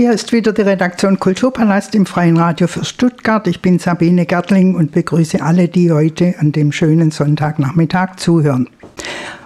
[0.00, 3.46] Hier ist wieder die Redaktion Kulturpalast im Freien Radio für Stuttgart.
[3.46, 8.70] Ich bin Sabine Gertling und begrüße alle, die heute an dem schönen Sonntagnachmittag zuhören.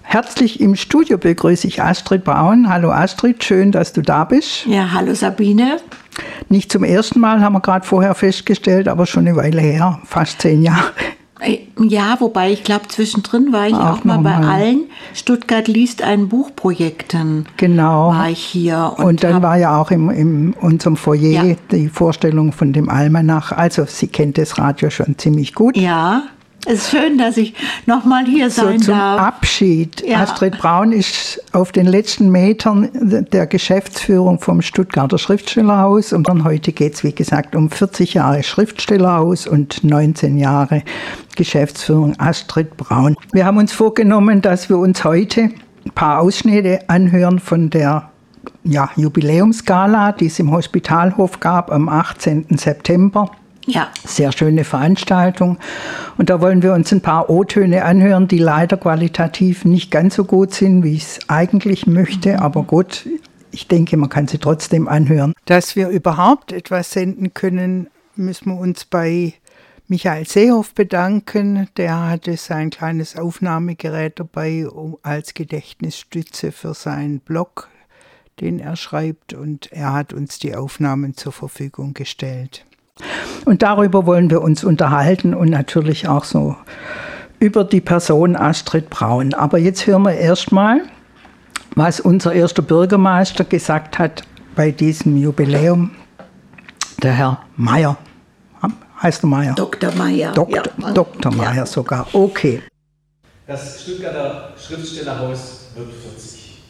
[0.03, 2.69] Herzlich im Studio begrüße ich Astrid Braun.
[2.69, 4.65] Hallo Astrid, schön, dass du da bist.
[4.67, 5.79] Ja, hallo Sabine.
[6.49, 10.41] Nicht zum ersten Mal, haben wir gerade vorher festgestellt, aber schon eine Weile her, fast
[10.41, 10.93] zehn Jahre.
[11.79, 16.29] Ja, wobei ich glaube, zwischendrin war ich auch, auch mal bei allen Stuttgart liest ein
[16.29, 17.47] Buchprojekten.
[17.57, 18.11] Genau.
[18.11, 18.95] War ich hier.
[18.97, 21.57] Und, und dann war ja auch in im, unserem Foyer ja.
[21.71, 23.53] die Vorstellung von dem Almanach.
[23.53, 25.77] Also sie kennt das Radio schon ziemlich gut.
[25.77, 26.23] Ja.
[26.67, 27.55] Es ist schön, dass ich
[27.85, 29.21] nochmal hier sein so zum darf.
[29.21, 30.03] Abschied.
[30.07, 30.23] Ja.
[30.23, 32.89] Astrid Braun ist auf den letzten Metern
[33.33, 36.15] der Geschäftsführung vom Stuttgarter Schriftstellerhaus.
[36.15, 40.83] Und dann heute geht es, wie gesagt, um 40 Jahre Schriftstellerhaus und 19 Jahre
[41.37, 43.17] Geschäftsführung Astrid Braun.
[43.33, 45.51] Wir haben uns vorgenommen, dass wir uns heute
[45.85, 48.11] ein paar Ausschnitte anhören von der
[48.63, 52.47] ja, Jubiläumsgala, die es im Hospitalhof gab am 18.
[52.57, 53.31] September.
[53.67, 53.91] Ja.
[54.05, 55.59] Sehr schöne Veranstaltung.
[56.19, 60.25] Und da wollen wir uns ein paar O-Töne anhören, die leider qualitativ nicht ganz so
[60.25, 62.41] gut sind, wie ich es eigentlich möchte.
[62.41, 63.09] Aber gut,
[63.51, 65.33] ich denke, man kann sie trotzdem anhören.
[65.47, 69.35] Dass wir überhaupt etwas senden können, müssen wir uns bei
[69.89, 71.69] Michael Seehoff bedanken.
[71.77, 74.67] Der hatte sein kleines Aufnahmegerät dabei
[75.03, 77.69] als Gedächtnisstütze für seinen Blog,
[78.41, 79.33] den er schreibt.
[79.33, 82.65] Und er hat uns die Aufnahmen zur Verfügung gestellt.
[83.45, 86.57] Und darüber wollen wir uns unterhalten und natürlich auch so
[87.41, 89.35] über die Person Astrid Braun.
[89.35, 90.81] Aber jetzt hören wir erstmal,
[91.75, 94.23] was unser erster Bürgermeister gesagt hat
[94.55, 95.91] bei diesem Jubiläum,
[97.03, 97.97] der Herr Mayer.
[99.03, 99.55] Heißt du Mayer?
[99.55, 99.93] Dr.
[99.97, 100.33] Mayer.
[100.33, 100.63] Dr.
[100.79, 100.93] Ja.
[100.93, 101.35] Dr.
[101.35, 101.67] Mayer ja.
[101.67, 102.07] sogar.
[102.13, 102.63] Okay.
[103.47, 106.63] Das Stuttgarter Schriftstellerhaus wird 40.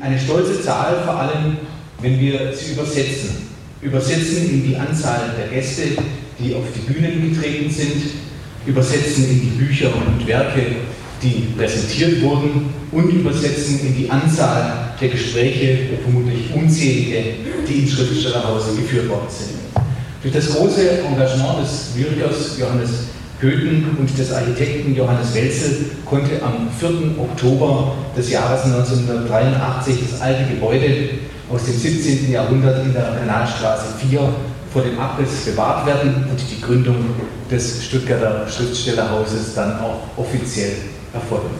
[0.00, 1.58] Eine stolze Zahl, vor allem
[2.00, 5.82] wenn wir sie übersetzen übersetzen in die Anzahl der Gäste,
[6.38, 8.02] die auf die Bühnen getreten sind,
[8.66, 10.62] übersetzen in die Bücher und Werke,
[11.22, 17.22] die präsentiert wurden und übersetzen in die Anzahl der Gespräche, vermutlich unzählige,
[17.68, 19.56] die im Schriftstellerhause geführt worden sind.
[20.22, 22.90] Durch das große Engagement des Lyrikers Johannes
[23.40, 27.18] Goethen und des Architekten Johannes Welzel konnte am 4.
[27.18, 30.86] Oktober des Jahres 1983 das alte Gebäude
[31.50, 32.30] aus dem 17.
[32.30, 34.20] Jahrhundert in der Kanalstraße 4
[34.72, 36.96] vor dem Abriss bewahrt werden und die Gründung
[37.50, 40.72] des Stuttgarter Schriftstellerhauses dann auch offiziell
[41.14, 41.50] erfolgen.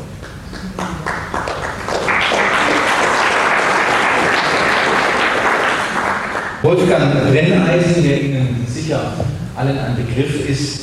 [6.62, 9.12] Wolfgang Brenneisen, der Ihnen sicher
[9.54, 10.80] allen ein Begriff ist,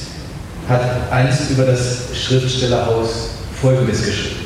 [0.70, 3.31] hat einst über das Schriftstellerhaus
[3.62, 4.43] Folgendes geschrieben.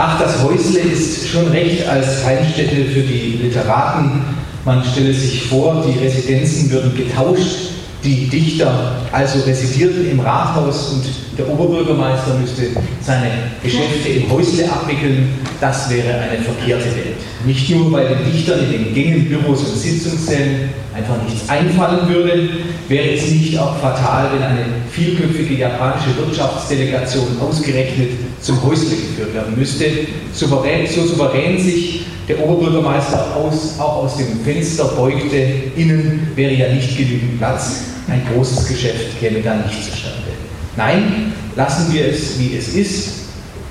[0.00, 4.22] Ach, das Häusle ist schon recht als Heimstätte für die Literaten.
[4.64, 7.72] Man stelle sich vor, die Residenzen würden getauscht,
[8.04, 11.04] die Dichter also residierten im Rathaus und
[11.36, 12.68] der Oberbürgermeister müsste
[13.00, 13.28] seine
[13.60, 15.30] Geschäfte im Häusle abwickeln.
[15.60, 17.16] Das wäre eine verkehrte Welt.
[17.44, 22.48] Nicht nur, weil den Dichtern in den Gängen, Büros und Sitzungssälen einfach nichts einfallen würde,
[22.86, 28.10] wäre es nicht auch fatal, wenn eine vielköpfige japanische Wirtschaftsdelegation ausgerechnet
[28.40, 29.84] zum Häusle geführt werden müsste.
[30.32, 35.36] Souverän, so souverän sich der Oberbürgermeister aus, auch aus dem Fenster beugte,
[35.76, 40.28] innen wäre ja nicht genügend Platz, ein großes Geschäft käme da nicht zustande.
[40.76, 43.08] Nein, lassen wir es, wie es ist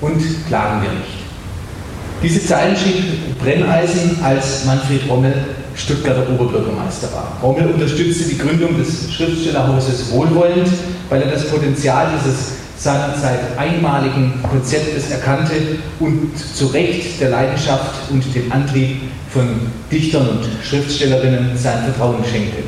[0.00, 1.18] und klagen wir nicht.
[2.22, 5.34] Diese Zeilen schrieb Brenneisen, als Manfred Rommel
[5.76, 7.38] Stuttgarter Oberbürgermeister war.
[7.40, 10.68] Rommel unterstützte die Gründung des Schriftstellerhauses wohlwollend,
[11.08, 15.54] weil er das Potenzial dieses seinerzeit einmaligen Konzeptes erkannte
[15.98, 19.00] und zu Recht der Leidenschaft und dem Antrieb
[19.30, 19.48] von
[19.90, 22.62] Dichtern und Schriftstellerinnen sein Vertrauen schenkte.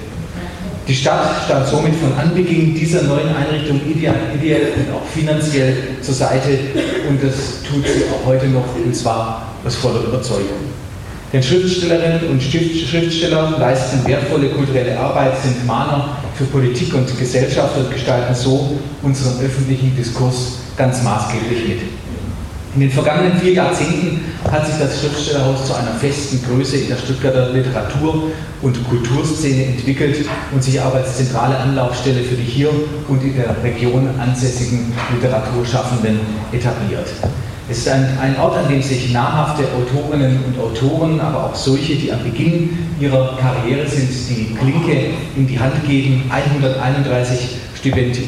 [0.88, 6.14] Die Stadt stand somit von Anbeginn dieser neuen Einrichtung ideell, ideell und auch finanziell zur
[6.14, 6.58] Seite
[7.08, 10.58] und das tut sie auch heute noch und zwar aus voller Überzeugung.
[11.32, 17.92] Denn Schriftstellerinnen und Schriftsteller leisten wertvolle kulturelle Arbeit, sind Mahner für Politik und Gesellschaft und
[17.92, 21.78] gestalten so unseren öffentlichen Diskurs ganz maßgeblich mit.
[22.74, 26.96] In den vergangenen vier Jahrzehnten hat sich das Schriftstellerhaus zu einer festen Größe in der
[26.96, 28.30] Stuttgarter Literatur-
[28.62, 32.70] und Kulturszene entwickelt und sich aber als zentrale Anlaufstelle für die hier
[33.08, 36.20] und in der Region ansässigen Literaturschaffenden
[36.52, 37.08] etabliert.
[37.70, 41.94] Es ist ein, ein, Ort, an dem sich namhafte Autorinnen und Autoren, aber auch solche,
[41.94, 46.28] die am Beginn ihrer Karriere sind, die Klinke in die Hand geben.
[46.28, 47.58] 131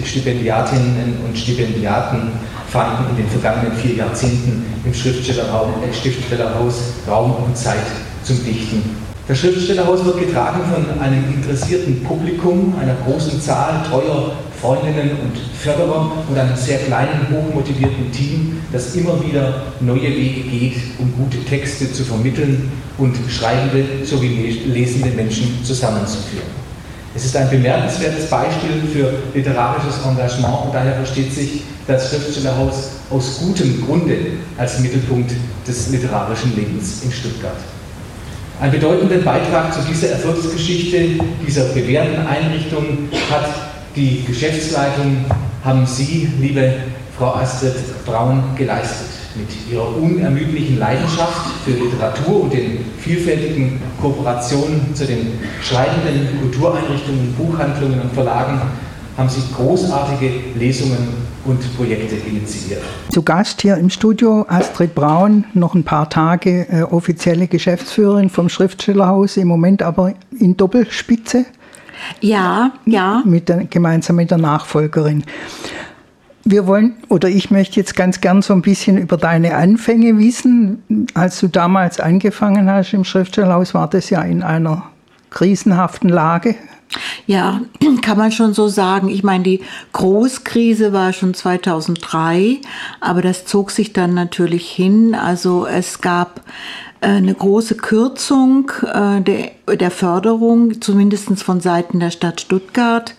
[0.05, 2.31] Stipendiatinnen und Stipendiaten
[2.69, 7.83] fanden in den vergangenen vier Jahrzehnten im Schriftstellerraum, äh, Schriftstellerhaus Raum und Zeit
[8.23, 15.11] zum Dichten Das Schriftstellerhaus wird getragen von einem interessierten Publikum, einer großen Zahl treuer Freundinnen
[15.23, 21.13] und Förderer und einem sehr kleinen, hochmotivierten Team, das immer wieder neue Wege geht, um
[21.17, 26.47] gute Texte zu vermitteln und schreibende sowie lesende Menschen zusammenzuführen.
[27.15, 33.39] Es ist ein bemerkenswertes Beispiel für literarisches Engagement und daher versteht sich das Schriftstellerhaus aus
[33.41, 34.17] gutem Grunde
[34.57, 35.33] als Mittelpunkt
[35.67, 37.59] des literarischen Lebens in Stuttgart.
[38.63, 43.49] Einen bedeutenden Beitrag zu dieser Erfolgsgeschichte dieser bewährten Einrichtung hat
[43.97, 45.25] die Geschäftsleitung
[45.65, 46.75] haben Sie, liebe
[47.19, 47.75] Frau Astrid
[48.07, 49.09] Braun, geleistet.
[49.35, 58.01] Mit Ihrer unermüdlichen Leidenschaft für Literatur und den vielfältigen Kooperationen zu den schreibenden Kultureinrichtungen, Buchhandlungen
[58.01, 58.61] und Verlagen
[59.17, 61.09] haben Sie großartige Lesungen
[61.45, 62.83] und Projekte initiiert.
[63.11, 68.49] Zu Gast hier im Studio Astrid Braun, noch ein paar Tage äh, offizielle Geschäftsführerin vom
[68.49, 71.45] Schriftstellerhaus, im Moment aber in Doppelspitze.
[72.21, 73.23] Ja, ja.
[73.25, 75.25] Mit der, gemeinsam mit der Nachfolgerin.
[76.45, 80.83] Wir wollen, oder ich möchte jetzt ganz gern so ein bisschen über deine Anfänge wissen.
[81.15, 84.85] Als du damals angefangen hast im Schriftstellerhaus, war das ja in einer
[85.31, 86.57] krisenhaften Lage.
[87.27, 87.61] Ja,
[88.03, 89.09] kann man schon so sagen.
[89.09, 89.61] Ich meine, die
[89.93, 92.61] Großkrise war schon 2003,
[93.01, 95.15] aber das zog sich dann natürlich hin.
[95.15, 96.43] Also es gab
[97.03, 103.15] äh, eine große Kürzung äh, der, der Förderung, zumindest von Seiten der Stadt Stuttgart.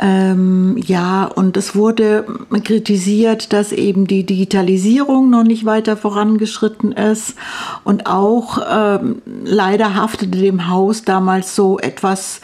[0.00, 2.26] Ähm, ja, und es wurde
[2.64, 7.36] kritisiert, dass eben die Digitalisierung noch nicht weiter vorangeschritten ist.
[7.84, 12.40] Und auch ähm, leider haftete dem Haus damals so etwas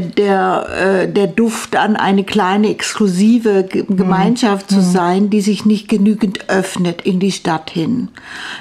[0.00, 0.66] der,
[1.04, 4.74] äh, der Duft an eine kleine exklusive Gemeinschaft mhm.
[4.74, 8.08] zu sein, die sich nicht genügend öffnet in die Stadt hin.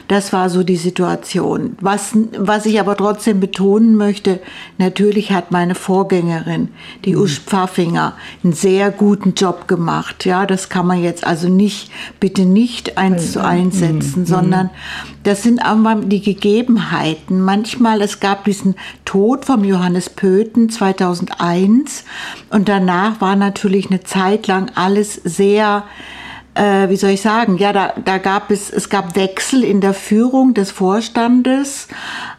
[0.10, 1.78] Das war so die Situation.
[1.80, 4.40] Was, was ich aber trotzdem betonen möchte,
[4.78, 6.70] natürlich hat meine Vorgängerin,
[7.06, 7.22] die mhm.
[7.22, 8.14] Usch Pfaffinger,
[8.44, 10.26] einen sehr guten Job gemacht.
[10.26, 14.26] Ja, das kann man jetzt also nicht, bitte nicht eins zu eins setzen, mhm.
[14.26, 14.70] sondern
[15.24, 17.42] das sind aber die Gegebenheiten.
[17.42, 18.76] Manchmal, es gab diesen
[19.06, 20.70] Tod vom Johannes Pöthen
[21.28, 22.04] 2001
[22.50, 25.84] und danach war natürlich eine Zeit lang alles sehr
[26.54, 29.94] äh, wie soll ich sagen, ja, da, da gab es, es gab Wechsel in der
[29.94, 31.88] Führung des Vorstandes.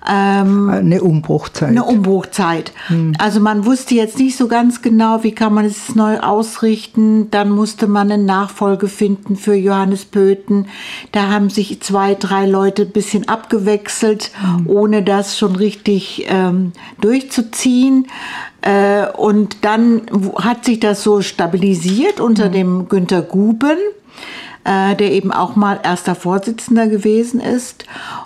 [0.09, 1.71] Ähm, eine Umbruchzeit.
[1.71, 2.73] Eine Umbruchzeit.
[2.89, 3.15] Hm.
[3.19, 7.31] Also man wusste jetzt nicht so ganz genau, wie kann man es neu ausrichten.
[7.31, 10.67] Dann musste man eine Nachfolge finden für Johannes Pöthen.
[11.13, 14.69] Da haben sich zwei, drei Leute ein bisschen abgewechselt, hm.
[14.69, 18.09] ohne das schon richtig ähm, durchzuziehen.
[18.63, 20.03] Äh, und dann
[20.37, 22.53] hat sich das so stabilisiert unter hm.
[22.53, 23.79] dem Günter Guben
[24.65, 27.85] äh, der eben auch mal erster Vorsitzender gewesen ist.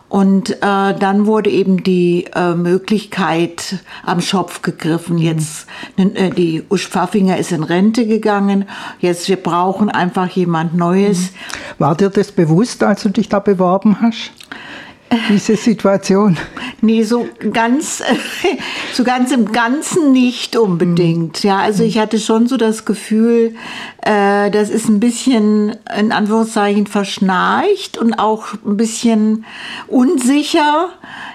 [0.08, 5.18] Und äh, dann wurde eben die äh, Möglichkeit am Schopf gegriffen.
[5.18, 5.66] Jetzt,
[5.96, 8.66] äh, die Usch Pfaffinger ist in Rente gegangen.
[9.00, 11.32] Jetzt, wir brauchen einfach jemand Neues.
[11.78, 14.30] War dir das bewusst, als du dich da beworben hast?
[15.28, 16.36] Diese Situation?
[16.80, 18.02] Nee, so ganz,
[18.92, 21.42] so ganz im Ganzen nicht unbedingt.
[21.42, 23.54] Ja, also ich hatte schon so das Gefühl,
[24.02, 29.44] äh, das ist ein bisschen in Anführungszeichen verschnarcht und auch ein bisschen
[29.88, 30.90] unsicher.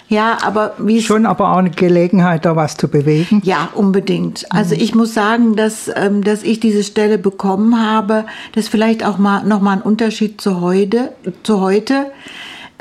[0.09, 3.41] Ja, aber wie schon aber auch eine Gelegenheit, da was zu bewegen.
[3.45, 4.45] Ja, unbedingt.
[4.49, 9.05] Also ich muss sagen, dass ähm, dass ich diese Stelle bekommen habe, das ist vielleicht
[9.05, 11.13] auch mal noch mal ein Unterschied zu heute.
[11.43, 12.07] Zu heute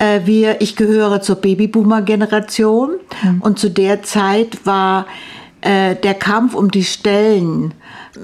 [0.00, 2.92] äh, wir, ich gehöre zur Babyboomer-Generation
[3.22, 3.42] mhm.
[3.42, 5.06] und zu der Zeit war
[5.60, 7.74] äh, der Kampf um die Stellen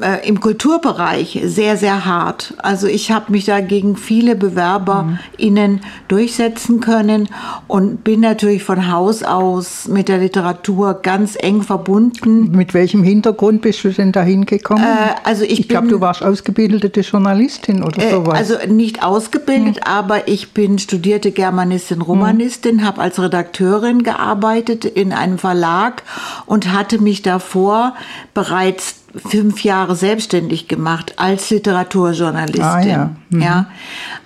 [0.00, 2.54] äh, im Kulturbereich sehr, sehr hart.
[2.58, 5.80] Also ich habe mich da gegen viele BewerberInnen mhm.
[6.08, 7.28] durchsetzen können
[7.66, 12.50] und bin natürlich von Haus aus mit der Literatur ganz eng verbunden.
[12.50, 14.84] Mit welchem Hintergrund bist du denn da hingekommen?
[14.84, 18.38] Äh, also ich, ich glaube, du warst ausgebildete Journalistin oder äh, sowas.
[18.38, 19.82] Also nicht ausgebildet, mhm.
[19.84, 22.84] aber ich bin studierte Germanistin, Romanistin, mhm.
[22.84, 26.02] habe als Redakteurin gearbeitet in einem Verlag
[26.44, 27.94] und hatte mich davor
[28.34, 32.62] bereits fünf Jahre selbstständig gemacht als Literaturjournalistin.
[32.62, 33.10] Ah, ja.
[33.30, 33.42] Mhm.
[33.42, 33.66] ja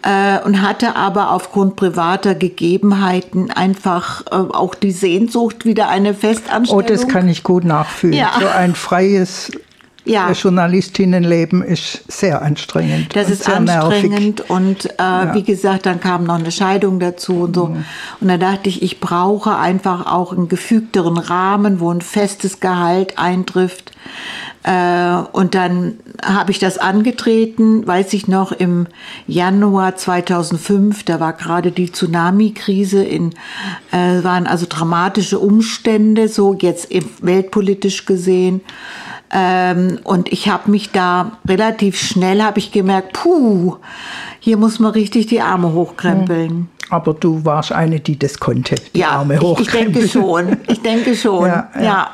[0.03, 6.85] äh, und hatte aber aufgrund privater Gegebenheiten einfach äh, auch die Sehnsucht, wieder eine Festanstellung.
[6.85, 8.17] Oh, das kann ich gut nachfühlen.
[8.17, 8.33] Ja.
[8.41, 9.51] So ein freies
[10.05, 10.31] ja.
[10.33, 13.15] Journalistinnenleben ist sehr anstrengend.
[13.15, 14.51] Das ist anstrengend nervig.
[14.51, 15.35] und äh, ja.
[15.35, 17.67] wie gesagt, dann kam noch eine Scheidung dazu und so.
[17.67, 17.85] Mhm.
[18.21, 23.19] Und da dachte ich, ich brauche einfach auch einen gefügteren Rahmen, wo ein festes Gehalt
[23.19, 23.93] eintrifft.
[24.63, 28.87] Äh, und dann habe ich das angetreten, weiß ich noch, im
[29.27, 33.31] Januar 2005, da war gerade die Tsunami-Krise, in,
[33.91, 36.89] äh, waren also dramatische Umstände, so jetzt
[37.23, 38.61] weltpolitisch gesehen.
[39.33, 43.77] Ähm, und ich habe mich da relativ schnell, habe ich gemerkt, puh,
[44.41, 46.51] hier muss man richtig die Arme hochkrempeln.
[46.51, 46.69] Hm.
[46.91, 50.05] Aber du warst eine, die das konnte, die ja, Arme hochkrempeln.
[50.05, 51.71] Ich, ich denke schon, ich denke schon, ja.
[51.77, 51.83] ja.
[51.83, 52.11] ja.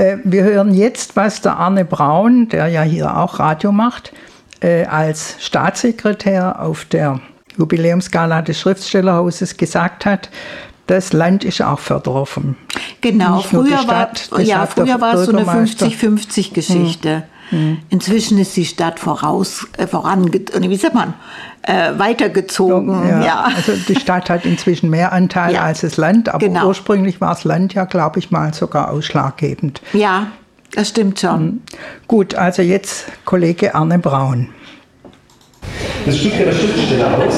[0.00, 4.12] Äh, wir hören jetzt, was der Arne Braun, der ja hier auch Radio macht,
[4.60, 7.20] äh, als Staatssekretär auf der
[7.58, 10.30] Jubiläumsgala des Schriftstellerhauses gesagt hat,
[10.90, 12.56] das Land ist auch Förderer vom
[13.00, 17.24] Genau, früher, war, ja, früher war es so eine 50-50-Geschichte.
[17.50, 17.58] Mhm.
[17.58, 17.78] Mhm.
[17.88, 21.14] Inzwischen ist die Stadt voraus, äh, voran, wie sagt man,
[21.62, 23.08] äh, weitergezogen.
[23.08, 26.68] Ja, ja, Also die Stadt hat inzwischen mehr Anteil ja, als das Land, aber genau.
[26.68, 29.80] ursprünglich war das Land ja, glaube ich mal, sogar ausschlaggebend.
[29.92, 30.28] Ja,
[30.72, 31.44] das stimmt schon.
[31.44, 31.60] Mhm.
[32.06, 34.48] Gut, also jetzt Kollege Arne Braun.
[36.04, 37.34] Das Stück der Schriftstellerhaus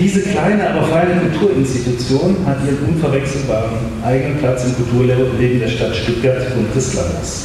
[0.00, 3.70] diese kleine, aber feine Kulturinstitution hat ihren unverwechselbaren
[4.02, 7.44] eigenen Platz im Kulturleben der Stadt Stuttgart und des Landes.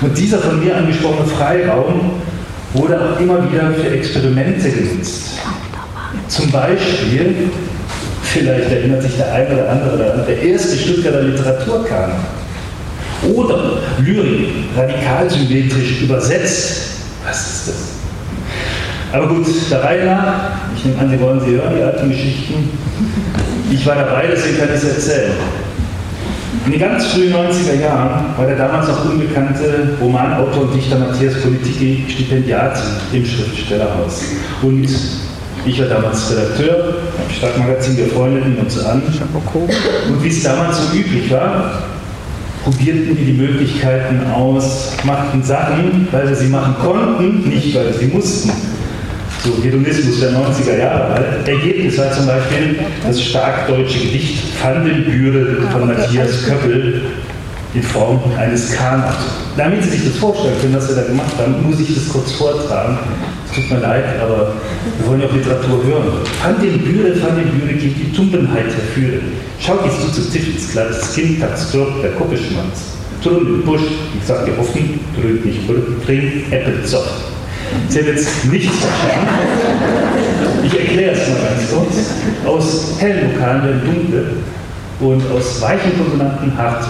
[0.00, 2.12] Und dieser von mir angesprochene Freiraum
[2.74, 5.38] wurde auch immer wieder für Experimente genutzt.
[6.28, 7.50] Zum Beispiel,
[8.22, 12.16] vielleicht erinnert sich der eine oder andere daran, der erste Stuttgarter Literaturkanon.
[13.34, 16.82] Oder Lyrik radikalsymmetrisch übersetzt.
[17.24, 17.97] Was ist das?
[19.12, 22.68] Aber gut, der Reihe nach, ich nehme an, Sie wollen sie hören, die alten Geschichten.
[23.70, 25.32] Ich war dabei, deswegen kann ich es erzählen.
[26.66, 31.34] In den ganz frühen 90er Jahren war der damals noch unbekannte Romanautor und Dichter Matthias
[31.40, 32.78] Politiki Stipendiat
[33.12, 34.22] im Schriftstellerhaus.
[34.62, 34.88] Und
[35.64, 36.96] ich war damals Redakteur
[37.26, 39.02] im Stadtmagazin, wir freundeten uns an.
[40.08, 41.82] Und wie es damals so üblich war,
[42.64, 47.94] probierten wir die Möglichkeiten aus, machten Sachen, weil wir sie machen konnten, nicht weil wir
[47.94, 48.52] sie mussten
[49.48, 51.48] so Hedonismus der 90er Jahre alt.
[51.48, 57.02] Ergebnis war zum Beispiel das stark deutsche Gedicht Pfandenbürde von Matthias Köppel
[57.74, 59.14] in Form eines Kanas.
[59.56, 62.32] Damit Sie sich das vorstellen können, was wir da gemacht haben, muss ich das kurz
[62.32, 62.98] vortragen.
[63.46, 64.52] Es tut mir leid, aber
[64.98, 66.24] wir wollen ja auch Literatur hören.
[66.40, 69.32] Pfandenbürde, Pfandenbürde geht die Tumpenheit herführen.
[69.60, 72.94] Schaut jetzt du zu Tiffels Kleid, das Kind hat Sturp, der Kuppeschmanz.
[73.24, 73.82] Im Busch,
[74.16, 75.60] ich sag dir offen, dröhnt nicht,
[76.06, 77.37] bringt Äppelzoff.
[77.88, 79.28] Sie haben jetzt nichts verstanden.
[80.64, 81.94] Ich erkläre es mal ganz kurz.
[82.46, 84.26] Aus hellen Vokalen werden dunkle
[85.00, 86.86] und aus weichen Konsonanten harte.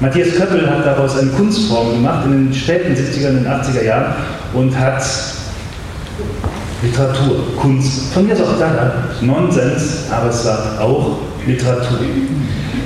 [0.00, 4.14] Matthias Köppel hat daraus eine Kunstform gemacht in den späten 70er und 80er Jahren
[4.54, 5.02] und hat
[6.82, 11.98] Literatur, Kunst, von mir ist auch da, Nonsens, aber es war auch Literatur.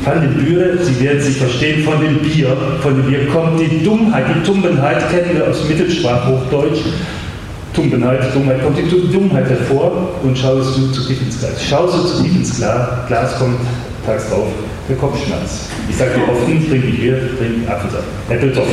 [0.05, 3.85] Van den Bühre, Sie werden sich verstehen, von dem Bier, von dem Bier kommt die
[3.85, 6.81] Dummheit, die Tumbenheit, kennen wir aus Mittelsprachhochdeutsch,
[7.75, 11.63] Dummheit, Dummheit kommt die Dummheit hervor und schaust du zu tief ins Glas.
[11.63, 13.59] Schaust du zu tief ins Glas, Glas kommt
[14.07, 14.47] tags drauf,
[14.89, 15.69] der Kopfschmerz.
[15.89, 18.69] Ich sage dir trink nicht Bier, trink Apfelsaft, Äppelsaft.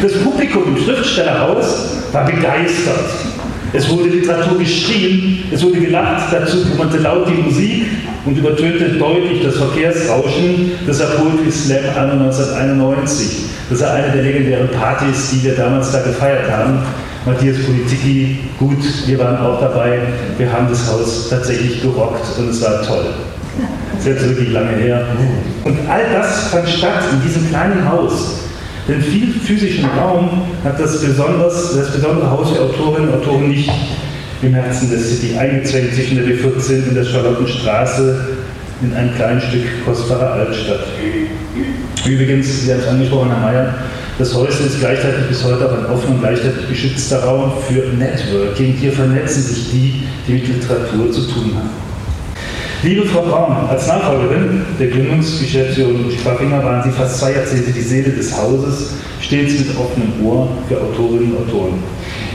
[0.00, 3.10] Das Publikum im Schriftstellerhaus war begeistert.
[3.74, 7.86] Es wurde Literatur geschrien, es wurde gelacht, dazu brummte laut die Musik
[8.24, 13.46] und übertönte deutlich das Verkehrsrauschen des Poetry Slam 1991.
[13.68, 16.78] Das war eine der legendären Partys, die wir damals da gefeiert haben.
[17.26, 20.00] Matthias Politiki, gut, wir waren auch dabei.
[20.36, 23.06] Wir haben das Haus tatsächlich gerockt und es war toll.
[23.92, 25.06] Das ist jetzt wirklich lange her.
[25.64, 28.40] Und all das fand statt in diesem kleinen Haus.
[28.86, 33.70] Den viel physischen Raum hat das, besonders, das besondere Haus der Autorinnen und Autoren nicht
[34.42, 38.36] im Herzen der City eingezwängt zwischen der B14 und der Charlottenstraße
[38.82, 40.80] in ein kleines Stück kostbarer Altstadt.
[42.04, 43.74] Übrigens, Sie haben es angesprochen, Herr Mayer,
[44.18, 48.74] das Häuschen ist gleichzeitig bis heute auch ein offener und gleichzeitig geschützter Raum für Networking.
[48.74, 51.70] Hier vernetzen sich die, die mit Literatur zu tun haben.
[52.84, 58.10] Liebe Frau Braun, als Nachfolgerin der Gründungsgeschäftsführung Sprachinger waren Sie fast zwei Jahrzehnte die Seele
[58.10, 58.90] des Hauses,
[59.20, 61.82] stets mit offenem Ohr für Autorinnen und Autoren.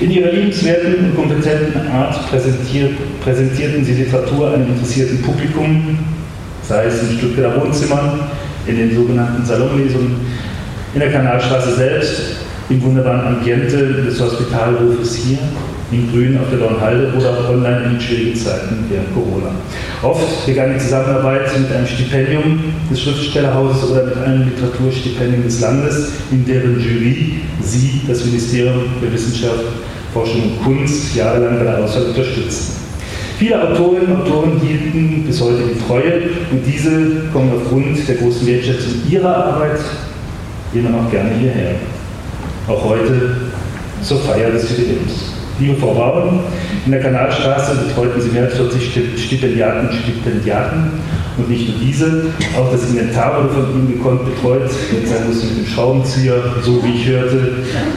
[0.02, 2.94] In Ihrer liebenswerten und kompetenten Art präsentiert,
[3.24, 6.00] präsentierten Sie Literatur einem interessierten Publikum,
[6.68, 8.20] sei es in Stuttgarter Wohnzimmern,
[8.66, 10.16] in den sogenannten Salonlesungen,
[10.94, 12.22] in der Kanalstraße selbst,
[12.70, 15.40] im wunderbaren Ambiente des Hospitalhofes hier
[15.92, 19.50] in Grün auf der Dornhalde oder auch online in schwierigen Zeiten während Corona.
[20.04, 22.60] Oft begann die Zusammenarbeit mit einem Stipendium
[22.92, 29.12] des Schriftstellerhauses oder mit einem Literaturstipendium des Landes, in deren Jury sie das Ministerium für
[29.12, 29.64] Wissenschaft,
[30.14, 32.80] Forschung und Kunst jahrelang bei der Auswahl unterstützten.
[33.40, 38.46] Viele Autorinnen und Autoren hielten bis heute die Treue und diese kommen aufgrund der großen
[38.46, 39.80] Wertschätzung ihrer Arbeit
[40.74, 41.76] immer noch gerne hierher.
[42.68, 43.36] Auch heute
[44.04, 45.34] zur Feier des Jubiläums.
[45.60, 46.40] Liebe Frau Bauern,
[46.86, 50.92] in der Kanalstraße betreuten Sie mehr als 40 Stipendiaten und Stipendiaten
[51.40, 52.26] und nicht nur diese,
[52.58, 56.96] auch das Inventar wurde von Ihnen gekonnt betreut, jetzt musste mit dem Schraubenzieher, so wie
[56.96, 57.54] ich hörte,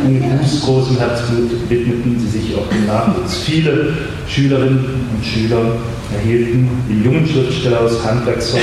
[0.09, 0.23] mit
[0.63, 3.39] großem Herzblut widmeten Sie sich auch dem Nachwuchs.
[3.45, 3.95] Viele
[4.29, 4.85] Schülerinnen
[5.15, 5.77] und Schüler
[6.15, 8.63] erhielten im jungen Schriftstellerhaus Handwerkszeug,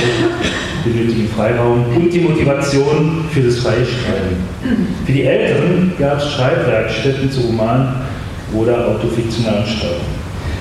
[0.84, 4.36] den nötigen Freiraum und die Motivation für das freie Schreiben.
[5.04, 7.94] Für die Älteren gab es Schreibwerkstätten zu Romanen
[8.54, 10.19] oder autofiktionalen Schreiben.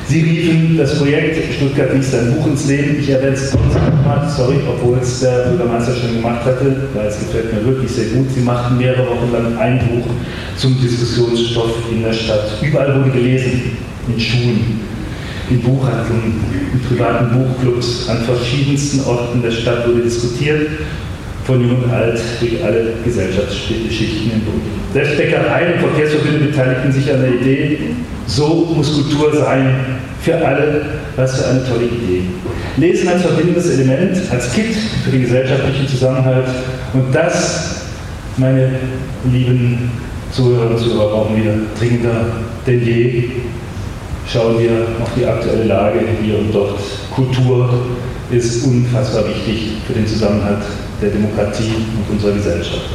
[0.10, 2.98] Sie riefen das Projekt Stuttgart ein Buch ins Leben.
[3.00, 7.20] Ich erwähne es trotzdem nochmal, sorry, obwohl es der Bürgermeister schon gemacht hatte, weil es
[7.20, 8.26] gefällt mir wirklich sehr gut.
[8.34, 10.08] Sie machten mehrere Wochen lang ein Buch
[10.58, 12.58] zum Diskussionsstoff in der Stadt.
[12.60, 14.80] Überall wurde gelesen, in Schulen,
[15.52, 16.42] in Buchhandlungen,
[16.74, 20.70] in privaten Buchclubs, an verschiedensten Orten der Stadt wurde diskutiert
[21.50, 24.62] von jung und alt durch alle Gesellschaftsschichten im Bund.
[24.94, 27.80] Selbst Bäckereien und Verkehrsverbünde beteiligten sich an der Idee,
[28.28, 29.74] so muss Kultur sein
[30.22, 30.82] für alle,
[31.16, 32.22] was für eine tolle Idee.
[32.78, 36.46] Lesen als verbindendes Element, als Kit für den gesellschaftlichen Zusammenhalt
[36.94, 37.86] und das,
[38.38, 38.70] meine
[39.32, 39.90] lieben
[40.32, 42.28] Zuhörer und Zuhörer, brauchen wir dringender
[42.68, 43.24] denn je.
[44.32, 46.80] Schauen wir auf die aktuelle Lage hier und dort.
[47.16, 47.74] Kultur
[48.30, 50.62] ist unfassbar wichtig für den Zusammenhalt
[51.02, 52.90] der Demokratie und unserer Gesellschaft.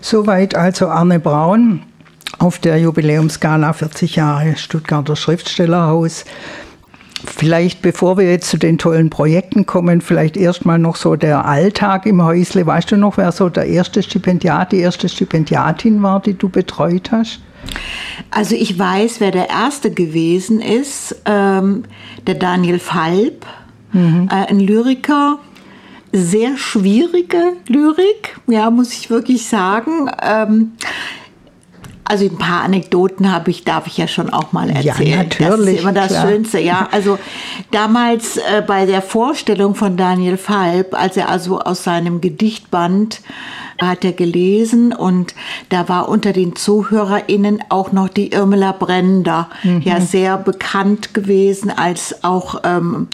[0.00, 1.82] Soweit also Arne Braun
[2.38, 6.24] auf der Jubiläumsgala 40 Jahre Stuttgarter Schriftstellerhaus.
[7.22, 12.06] Vielleicht, bevor wir jetzt zu den tollen Projekten kommen, vielleicht erstmal noch so der Alltag
[12.06, 12.66] im Häusle.
[12.66, 17.12] Weißt du noch, wer so der erste Stipendiat, die erste Stipendiatin war, die du betreut
[17.12, 17.40] hast?
[18.30, 21.84] Also ich weiß, wer der erste gewesen ist, ähm,
[22.26, 23.44] der Daniel Falb,
[23.92, 24.28] mhm.
[24.30, 25.38] äh, ein Lyriker,
[26.12, 30.10] sehr schwierige Lyrik, ja, muss ich wirklich sagen.
[30.22, 30.72] Ähm,
[32.10, 35.08] also ein paar Anekdoten habe ich, darf ich ja schon auch mal erzählen.
[35.08, 35.48] Ja, natürlich.
[35.48, 36.28] Das ist immer das klar.
[36.28, 36.88] Schönste, ja.
[36.90, 37.20] Also
[37.70, 43.20] damals äh, bei der Vorstellung von Daniel Falb, als er also aus seinem Gedichtband
[43.80, 45.34] hat er gelesen und
[45.68, 49.82] da war unter den ZuhörerInnen auch noch die Irmela Brender, mhm.
[49.82, 53.08] ja sehr bekannt gewesen als auch ähm,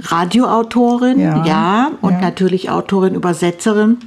[0.00, 2.20] Radioautorin, ja, ja und ja.
[2.20, 3.98] natürlich Autorin, Übersetzerin.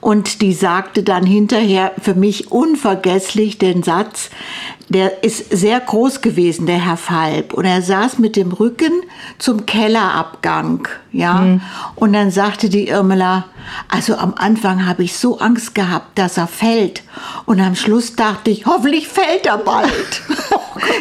[0.00, 4.30] Und die sagte dann hinterher für mich unvergesslich den Satz,
[4.88, 7.52] der ist sehr groß gewesen, der Herr Falb.
[7.52, 8.92] Und er saß mit dem Rücken
[9.38, 11.34] zum Kellerabgang, ja.
[11.34, 11.60] Mhm.
[11.94, 13.44] Und dann sagte die Irmela,
[13.88, 17.02] also am Anfang habe ich so Angst gehabt, dass er fällt.
[17.44, 19.90] Und am Schluss dachte ich, hoffentlich fällt er bald.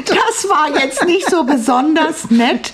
[0.05, 2.73] das war jetzt nicht so besonders nett.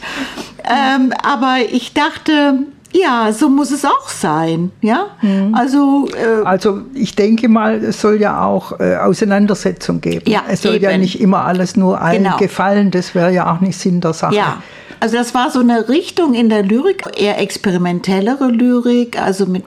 [0.68, 4.72] Ähm, aber ich dachte, ja, so muss es auch sein.
[4.82, 5.54] Ja, mhm.
[5.54, 10.30] also äh, also ich denke mal, es soll ja auch äh, Auseinandersetzung geben.
[10.30, 10.86] Ja, es soll eben.
[10.86, 12.38] ja nicht immer alles nur allen genau.
[12.38, 12.92] gefallen.
[12.92, 14.36] Das wäre ja auch nicht Sinn der Sache.
[14.36, 14.62] Ja.
[15.02, 19.64] Also das war so eine Richtung in der Lyrik, eher experimentellere Lyrik, also mit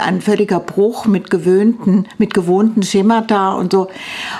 [0.00, 3.88] ein völliger Bruch mit gewöhnten, mit gewohnten Schemata und so.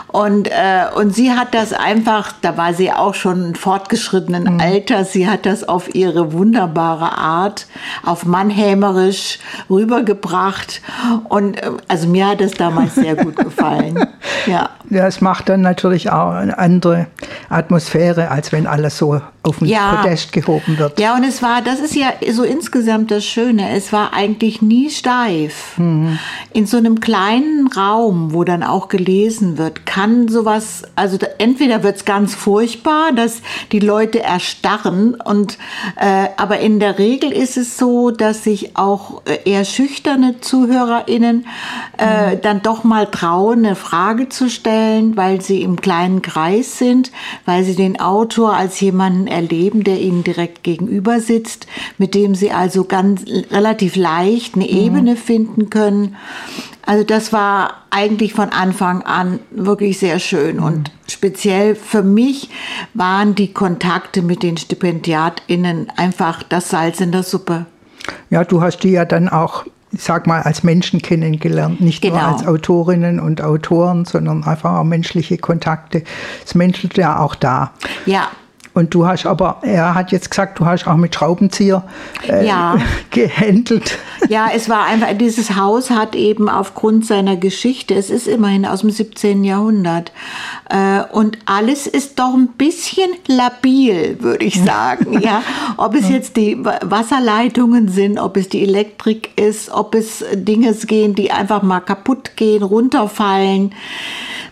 [0.08, 4.60] Und, äh, und sie hat das einfach, da war sie auch schon fortgeschrittenen mhm.
[4.60, 7.66] Alter, sie hat das auf ihre wunderbare Art,
[8.04, 10.82] auf Mannhämerisch rübergebracht.
[11.28, 14.06] Und äh, also mir hat es damals sehr gut gefallen.
[14.46, 14.70] ja.
[14.90, 17.06] Ja, es macht dann natürlich auch eine andere
[17.48, 19.96] Atmosphäre, als wenn alles so auf den ja.
[19.96, 20.98] Podest gehoben wird.
[20.98, 24.90] Ja, und es war, das ist ja so insgesamt das Schöne, es war eigentlich nie
[24.90, 25.78] steif.
[25.78, 26.18] Mhm.
[26.52, 31.96] In so einem kleinen Raum, wo dann auch gelesen wird, kann sowas, also entweder wird
[31.96, 35.58] es ganz furchtbar, dass die Leute erstarren, und,
[35.96, 41.46] äh, aber in der Regel ist es so, dass sich auch äh, eher schüchterne ZuhörerInnen
[41.98, 42.40] äh, mhm.
[42.42, 44.75] dann doch mal trauen, eine Frage zu stellen,
[45.14, 47.12] weil sie im kleinen Kreis sind,
[47.44, 51.66] weil sie den Autor als jemanden erleben, der ihnen direkt gegenüber sitzt,
[51.98, 54.78] mit dem sie also ganz relativ leicht eine mhm.
[54.78, 56.16] Ebene finden können.
[56.84, 60.56] Also das war eigentlich von Anfang an wirklich sehr schön.
[60.56, 60.62] Mhm.
[60.62, 62.50] Und speziell für mich
[62.94, 67.66] waren die Kontakte mit den StipendiatInnen einfach das Salz in der Suppe.
[68.30, 69.64] Ja, du hast die ja dann auch
[69.96, 72.16] ich sag mal, als Menschen kennengelernt, nicht Genau.
[72.16, 76.02] nur als Autorinnen und Autoren, sondern einfach auch menschliche Kontakte.
[76.44, 77.70] Das menschelt ja auch da.
[78.04, 78.28] Ja,
[78.76, 81.82] Und du hast aber, er hat jetzt gesagt, du hast auch mit Schraubenzieher
[82.28, 82.76] äh, Ja.
[83.10, 83.96] gehandelt.
[84.28, 88.82] Ja, es war einfach, dieses Haus hat eben aufgrund seiner Geschichte, es ist immerhin aus
[88.82, 89.44] dem 17.
[89.44, 90.12] Jahrhundert,
[90.68, 95.20] äh, und alles ist doch ein bisschen labil, würde ich sagen.
[95.22, 95.42] ja,
[95.78, 100.74] ob es jetzt die Wa- Wasserleitungen sind, ob es die Elektrik ist, ob es Dinge
[100.74, 103.72] gehen, die einfach mal kaputt gehen, runterfallen.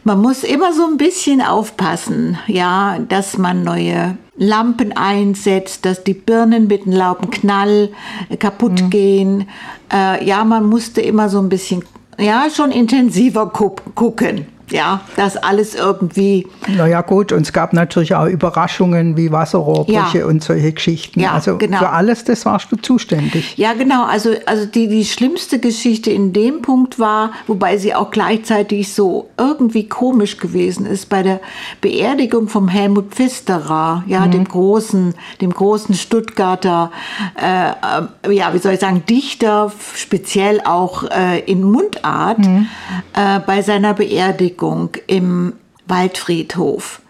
[0.04, 6.14] Man muss immer so ein bisschen aufpassen, ja, dass man neue Lampen einsetzt, dass die
[6.14, 7.90] Birnen mit einem lauten Knall
[8.28, 9.48] äh, kaputt gehen.
[9.92, 11.84] Äh, ja, man musste immer so ein bisschen,
[12.18, 18.14] ja, schon intensiver gu gucken, ja, dass alles irgendwie, Naja gut, und es gab natürlich
[18.14, 20.26] auch Überraschungen wie Wasserrohrbrüche Ja.
[20.26, 21.20] und solche Geschichten.
[21.20, 21.78] Ja, also genau.
[21.78, 23.56] für alles das warst du zuständig.
[23.58, 28.10] ja genau, also, also die, die schlimmste Geschichte in dem Punkt war, wobei sie auch
[28.10, 31.40] gleichzeitig so irgendwie komisch gewesen ist, bei der
[31.82, 36.90] Beerdigung vom Helmut Pfisterer, ja, dem großen, dem großen Stuttgarter,
[37.36, 43.60] äh, äh, ja, wie soll ich sagen, Dichter, speziell auch äh, in Mundart, äh, bei
[43.60, 44.53] seiner Beerdigung
[45.06, 45.54] im
[45.86, 47.00] Waldfriedhof.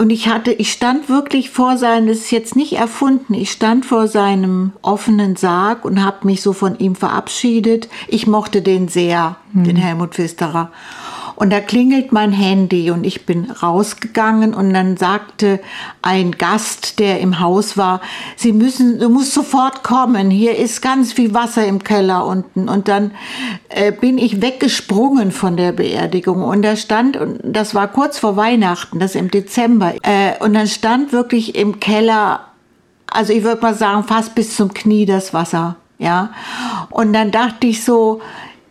[0.00, 3.84] Und ich hatte, ich stand wirklich vor seinem, das ist jetzt nicht erfunden, ich stand
[3.84, 7.90] vor seinem offenen Sarg und habe mich so von ihm verabschiedet.
[8.08, 10.72] Ich mochte den sehr, den Helmut Pfisterer.
[11.40, 15.58] Und da klingelt mein Handy und ich bin rausgegangen und dann sagte
[16.02, 18.02] ein Gast, der im Haus war,
[18.36, 22.68] Sie müssen, du musst sofort kommen, hier ist ganz viel Wasser im Keller unten.
[22.68, 23.12] Und dann
[23.70, 28.36] äh, bin ich weggesprungen von der Beerdigung und da stand, und das war kurz vor
[28.36, 32.40] Weihnachten, das im Dezember, äh, und dann stand wirklich im Keller
[33.10, 36.34] also ich würde mal sagen, fast bis zum Knie das Wasser, ja.
[36.90, 38.20] Und dann dachte ich so,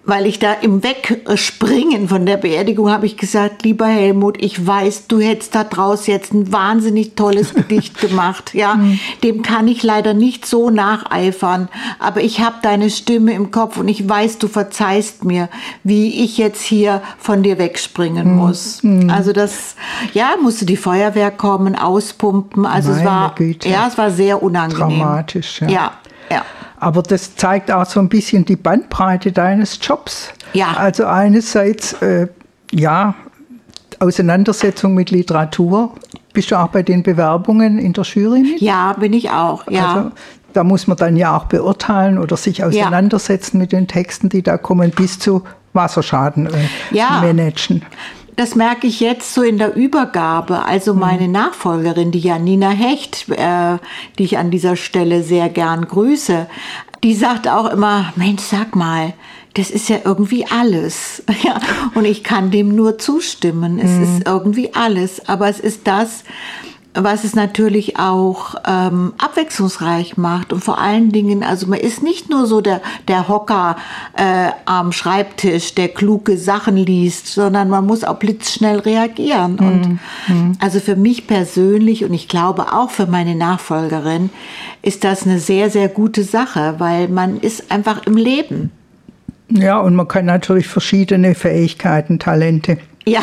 [0.10, 5.08] weil ich da im Wegspringen von der Beerdigung habe ich gesagt, lieber Helmut, ich weiß,
[5.08, 8.80] du hättest da draus jetzt ein wahnsinnig tolles Gedicht gemacht, ja.
[9.24, 11.70] Dem kann ich leider nicht so nacheifern,
[12.00, 15.50] aber ich habe deine Stimme im Kopf und ich weiß, du verzeihst mir,
[15.84, 18.82] wie ich jetzt hier von dir wegspringen muss.
[19.10, 19.76] Also das,
[20.14, 23.70] ja, musste die Feuerwehr kommen, auspumpen, also es Meine war, Güte.
[23.70, 25.00] ja, es war sehr unangenehm.
[25.00, 25.70] Dramatisch, ja.
[25.70, 25.92] Ja,
[26.32, 26.46] ja.
[26.80, 30.30] Aber das zeigt auch so ein bisschen die Bandbreite deines Jobs.
[30.54, 30.74] Ja.
[30.78, 32.28] Also einerseits, äh,
[32.72, 33.16] ja,
[34.00, 35.94] Auseinandersetzung mit Literatur.
[36.32, 38.62] Bist du auch bei den Bewerbungen in der Jury mit?
[38.62, 39.94] Ja, bin ich auch, ja.
[39.94, 40.12] Also,
[40.54, 44.58] da muss man dann ja auch beurteilen oder sich auseinandersetzen mit den Texten, die da
[44.58, 46.52] kommen, bis zu Wasserschaden äh,
[46.92, 47.20] Ja.
[47.22, 47.84] managen.
[48.40, 50.64] Das merke ich jetzt so in der Übergabe.
[50.64, 53.80] Also meine Nachfolgerin, die Janina Hecht, äh,
[54.18, 56.48] die ich an dieser Stelle sehr gern grüße,
[57.04, 59.14] die sagt auch immer, Mensch, sag mal,
[59.56, 61.22] das ist ja irgendwie alles.
[61.44, 61.60] Ja,
[61.96, 63.78] und ich kann dem nur zustimmen.
[63.78, 65.28] Es ist irgendwie alles.
[65.28, 66.24] Aber es ist das,
[66.94, 72.30] was es natürlich auch ähm, abwechslungsreich macht und vor allen Dingen, also man ist nicht
[72.30, 73.76] nur so der, der Hocker
[74.18, 79.60] äh, am Schreibtisch, der kluge Sachen liest, sondern man muss auch blitzschnell reagieren.
[79.60, 80.00] Und
[80.60, 84.30] also für mich persönlich und ich glaube auch für meine Nachfolgerin
[84.82, 88.72] ist das eine sehr, sehr gute Sache, weil man ist einfach im Leben.
[89.52, 92.78] Ja, und man kann natürlich verschiedene Fähigkeiten, Talente
[93.10, 93.22] Ja,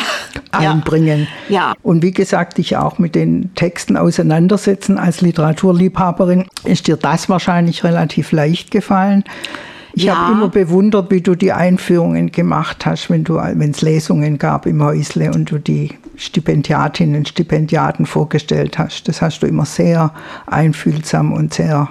[0.51, 1.27] einbringen.
[1.49, 1.73] Ja.
[1.83, 4.97] Und wie gesagt, dich auch mit den Texten auseinandersetzen.
[4.97, 9.23] Als Literaturliebhaberin ist dir das wahrscheinlich relativ leicht gefallen.
[9.93, 10.15] Ich Ja.
[10.15, 14.67] habe immer bewundert, wie du die Einführungen gemacht hast, wenn du, wenn es Lesungen gab
[14.67, 19.07] im Häusle und du die Stipendiatinnen und Stipendiaten vorgestellt hast.
[19.07, 20.13] Das hast du immer sehr
[20.45, 21.89] einfühlsam und sehr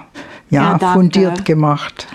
[0.49, 2.07] ja, Ja, fundiert gemacht.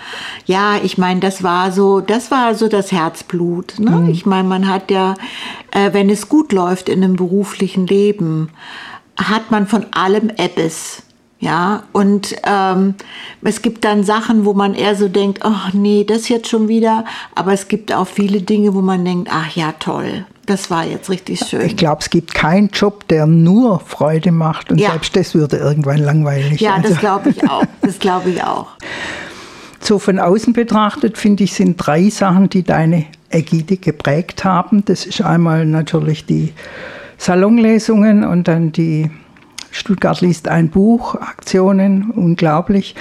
[0.45, 3.79] Ja, ich meine, das war so, das war so das Herzblut.
[3.79, 3.91] Ne?
[3.91, 4.09] Mhm.
[4.09, 5.15] Ich meine, man hat ja,
[5.71, 8.49] äh, wenn es gut läuft in einem beruflichen Leben,
[9.17, 11.03] hat man von allem etwas.
[11.39, 12.95] Ja, und ähm,
[13.41, 17.03] es gibt dann Sachen, wo man eher so denkt, ach nee, das jetzt schon wieder.
[17.35, 21.09] Aber es gibt auch viele Dinge, wo man denkt, ach ja, toll, das war jetzt
[21.09, 21.61] richtig schön.
[21.61, 24.91] Ich glaube, es gibt keinen Job, der nur Freude macht und Ja.
[24.91, 26.59] selbst das würde irgendwann langweilig.
[26.61, 27.63] Ja, Also- das glaube ich auch.
[27.81, 28.67] Das glaube ich auch.
[29.79, 34.85] So von außen betrachtet, finde ich, sind drei Sachen, die deine Ägide geprägt haben.
[34.85, 36.53] Das ist einmal natürlich die
[37.17, 39.09] Salonlesungen und dann die
[39.71, 42.95] Stuttgart liest ein Buch, Aktionen, unglaublich.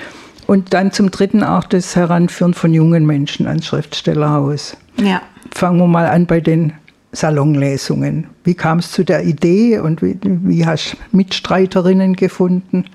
[0.46, 4.76] Und dann zum dritten auch das Heranführen von jungen Menschen ans Schriftstellerhaus.
[4.96, 5.20] Ja.
[5.54, 6.72] Fangen wir mal an bei den
[7.12, 8.28] Salonlesungen.
[8.44, 12.86] Wie kam es zu der Idee und wie, wie hast du Mitstreiterinnen gefunden?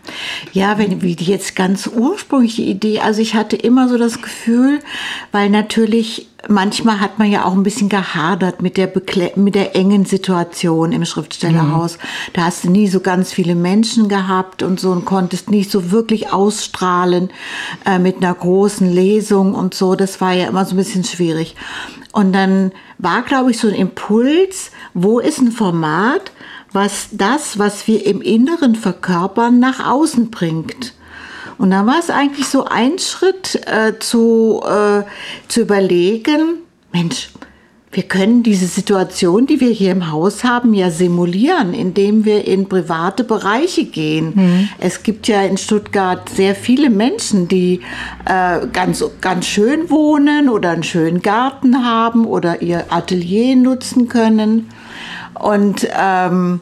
[0.51, 4.79] Ja, wenn wie die jetzt ganz ursprüngliche Idee, also ich hatte immer so das Gefühl,
[5.31, 9.75] weil natürlich manchmal hat man ja auch ein bisschen gehadert mit der, Bekle mit der
[9.75, 11.97] engen Situation im Schriftstellerhaus.
[11.97, 12.01] Mhm.
[12.33, 15.91] Da hast du nie so ganz viele Menschen gehabt und so und konntest nicht so
[15.91, 17.29] wirklich ausstrahlen
[17.85, 19.95] äh, mit einer großen Lesung und so.
[19.95, 21.55] Das war ja immer so ein bisschen schwierig.
[22.11, 26.31] Und dann war, glaube ich, so ein Impuls, wo ist ein Format,
[26.71, 30.93] was das, was wir im Inneren verkörpern, nach außen bringt.
[31.57, 35.03] Und dann war es eigentlich so ein Schritt äh, zu, äh,
[35.47, 36.59] zu überlegen,
[36.91, 37.29] Mensch,
[37.91, 42.67] wir können diese Situation, die wir hier im Haus haben, ja simulieren, indem wir in
[42.67, 44.33] private Bereiche gehen.
[44.35, 44.69] Mhm.
[44.77, 47.79] Es gibt ja in Stuttgart sehr viele Menschen, die
[48.25, 54.69] äh, ganz, ganz schön wohnen oder einen schönen Garten haben oder ihr Atelier nutzen können.
[55.33, 56.61] Und ähm,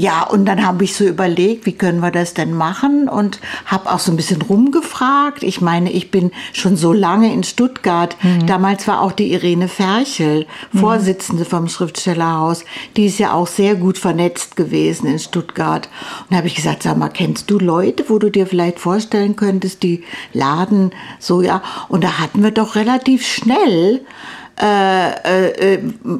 [0.00, 3.92] ja, und dann habe ich so überlegt, wie können wir das denn machen und habe
[3.92, 5.42] auch so ein bisschen rumgefragt.
[5.42, 8.16] Ich meine, ich bin schon so lange in Stuttgart.
[8.22, 8.46] Mhm.
[8.46, 10.78] Damals war auch die Irene Ferchel, mhm.
[10.78, 12.64] Vorsitzende vom Schriftstellerhaus.
[12.96, 15.90] Die ist ja auch sehr gut vernetzt gewesen in Stuttgart.
[16.30, 19.82] Und habe ich gesagt, sag mal, kennst du Leute, wo du dir vielleicht vorstellen könntest,
[19.82, 21.62] die laden so, ja.
[21.88, 24.00] Und da hatten wir doch relativ schnell
[24.60, 25.78] äh, äh,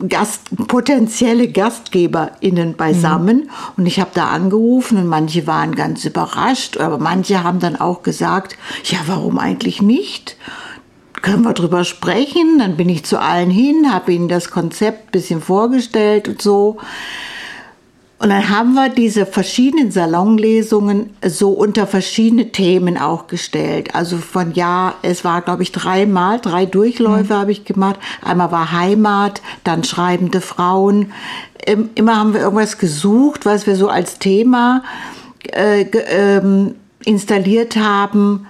[0.08, 3.36] Gast, potenzielle GastgeberInnen beisammen.
[3.38, 3.50] Mhm.
[3.76, 8.02] Und ich habe da angerufen und manche waren ganz überrascht, aber manche haben dann auch
[8.02, 10.36] gesagt, ja, warum eigentlich nicht?
[11.22, 12.58] Können wir drüber sprechen?
[12.58, 16.78] Dann bin ich zu allen hin, habe ihnen das Konzept ein bisschen vorgestellt und so.
[18.20, 23.94] Und dann haben wir diese verschiedenen Salonlesungen so unter verschiedene Themen auch gestellt.
[23.94, 27.38] Also von ja, es war glaube ich dreimal, drei Durchläufe mhm.
[27.38, 27.98] habe ich gemacht.
[28.20, 31.12] Einmal war Heimat, dann schreibende Frauen.
[31.94, 34.82] Immer haben wir irgendwas gesucht, was wir so als Thema
[35.52, 36.74] äh, ähm,
[37.06, 38.46] installiert haben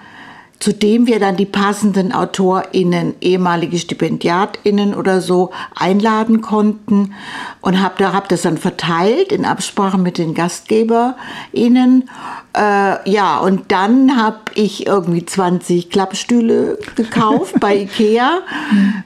[0.61, 7.14] zu dem wir dann die passenden AutorInnen, ehemalige StipendiatInnen oder so einladen konnten
[7.62, 12.11] und habe da hab das dann verteilt in Absprache mit den GastgeberInnen.
[12.55, 18.40] Äh, ja, und dann habe ich irgendwie 20 Klappstühle gekauft bei Ikea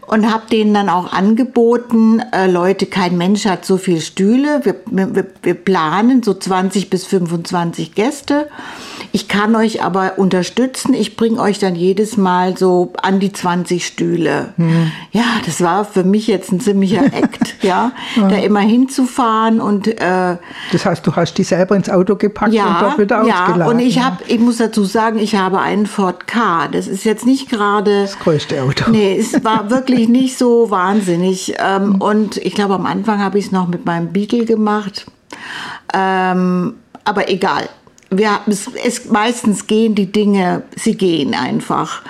[0.08, 4.74] und habe denen dann auch angeboten, äh, Leute, kein Mensch hat so viele Stühle, wir,
[4.86, 8.48] wir, wir planen so 20 bis 25 Gäste.
[9.14, 10.92] Ich kann euch aber unterstützen.
[10.92, 14.54] Ich bringe euch dann jedes Mal so an die 20 Stühle.
[14.56, 14.90] Hm.
[15.12, 19.86] Ja, das war für mich jetzt ein ziemlicher Act, ja, ja, da immer hinzufahren und.
[19.86, 20.36] Äh,
[20.72, 23.60] das heißt, du hast die selber ins Auto gepackt ja, und dort wieder ja, ausgeladen.
[23.60, 26.66] Ja, und ich habe, ich muss dazu sagen, ich habe einen Ford K.
[26.66, 28.90] Das ist jetzt nicht gerade das größte Auto.
[28.90, 31.54] Nee, es war wirklich nicht so wahnsinnig.
[31.64, 32.00] Ähm, hm.
[32.00, 35.06] Und ich glaube, am Anfang habe ich es noch mit meinem Beetle gemacht.
[35.94, 36.74] Ähm,
[37.04, 37.68] aber egal
[38.18, 42.02] wir, es, es, meistens gehen die Dinge, sie gehen einfach.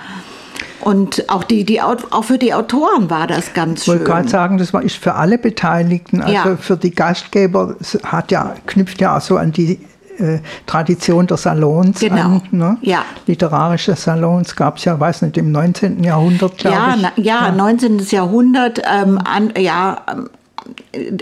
[0.81, 3.95] Und auch, die, die, auch für die Autoren war das ganz schön.
[3.95, 6.57] Ich wollte gerade sagen, das war, ist für alle Beteiligten, also ja.
[6.57, 9.79] für die Gastgeber, hat ja, knüpft ja auch so an die
[10.19, 12.23] äh, Tradition der Salons genau.
[12.23, 12.43] an.
[12.51, 12.77] Ne?
[12.83, 13.05] Ja.
[13.27, 16.05] Literarische Salons gab es ja, weiß nicht, im 19.
[16.05, 17.03] Jahrhundert, glaube ja, ich.
[17.03, 17.99] Na, ja, ja, 19.
[18.11, 20.03] Jahrhundert, ähm, an, ja,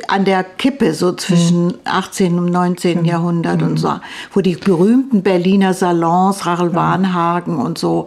[0.09, 1.75] an der Kippe, so zwischen mhm.
[1.85, 2.39] 18.
[2.39, 3.01] und 19.
[3.01, 3.05] Mhm.
[3.05, 3.69] Jahrhundert mhm.
[3.69, 3.95] und so,
[4.33, 6.75] wo die berühmten Berliner Salons, Rachel ja.
[6.75, 8.07] Warnhagen und so,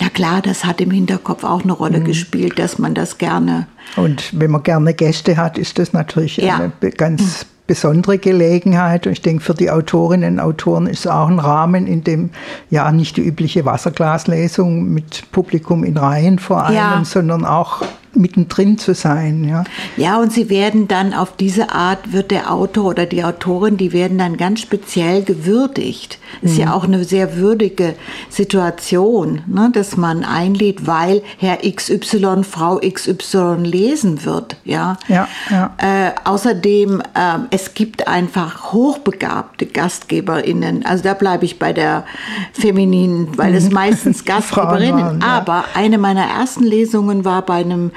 [0.00, 2.04] na klar, das hat im Hinterkopf auch eine Rolle mhm.
[2.04, 3.66] gespielt, dass man das gerne.
[3.96, 6.70] Und wenn man gerne Gäste hat, ist das natürlich ja.
[6.80, 7.48] eine ganz mhm.
[7.66, 9.06] besondere Gelegenheit.
[9.06, 12.30] Und ich denke, für die Autorinnen und Autoren ist es auch ein Rahmen, in dem
[12.70, 17.04] ja nicht die übliche Wasserglaslesung mit Publikum in Reihen vor allem, ja.
[17.04, 17.82] sondern auch
[18.16, 19.44] mittendrin zu sein.
[19.44, 19.64] Ja.
[19.96, 23.92] ja, und sie werden dann auf diese Art, wird der Autor oder die Autorin, die
[23.92, 26.18] werden dann ganz speziell gewürdigt.
[26.40, 26.48] Mhm.
[26.48, 26.72] Ist ja mhm.
[26.72, 27.94] auch eine sehr würdige
[28.28, 34.56] Situation, ne, dass man einlädt, weil Herr XY, Frau XY lesen wird.
[34.64, 35.74] Ja, ja, ja.
[35.78, 40.84] Äh, außerdem, äh, es gibt einfach hochbegabte GastgeberInnen.
[40.84, 42.04] Also da bleibe ich bei der
[42.52, 43.74] femininen, weil es mhm.
[43.74, 45.26] meistens Gastgeberinnen, waren, ja.
[45.26, 47.90] aber eine meiner ersten Lesungen war bei einem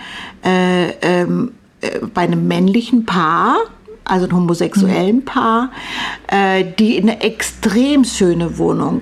[0.43, 3.57] äh, ähm, äh, bei einem männlichen Paar,
[4.05, 5.25] also einem homosexuellen mhm.
[5.25, 5.71] Paar,
[6.27, 9.01] äh, die eine extrem schöne Wohnung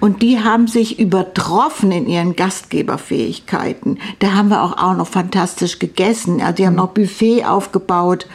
[0.00, 3.98] und die haben sich übertroffen in ihren Gastgeberfähigkeiten.
[4.18, 6.40] Da haben wir auch, auch noch fantastisch gegessen.
[6.40, 6.80] Also die haben mhm.
[6.80, 8.26] noch Buffet aufgebaut.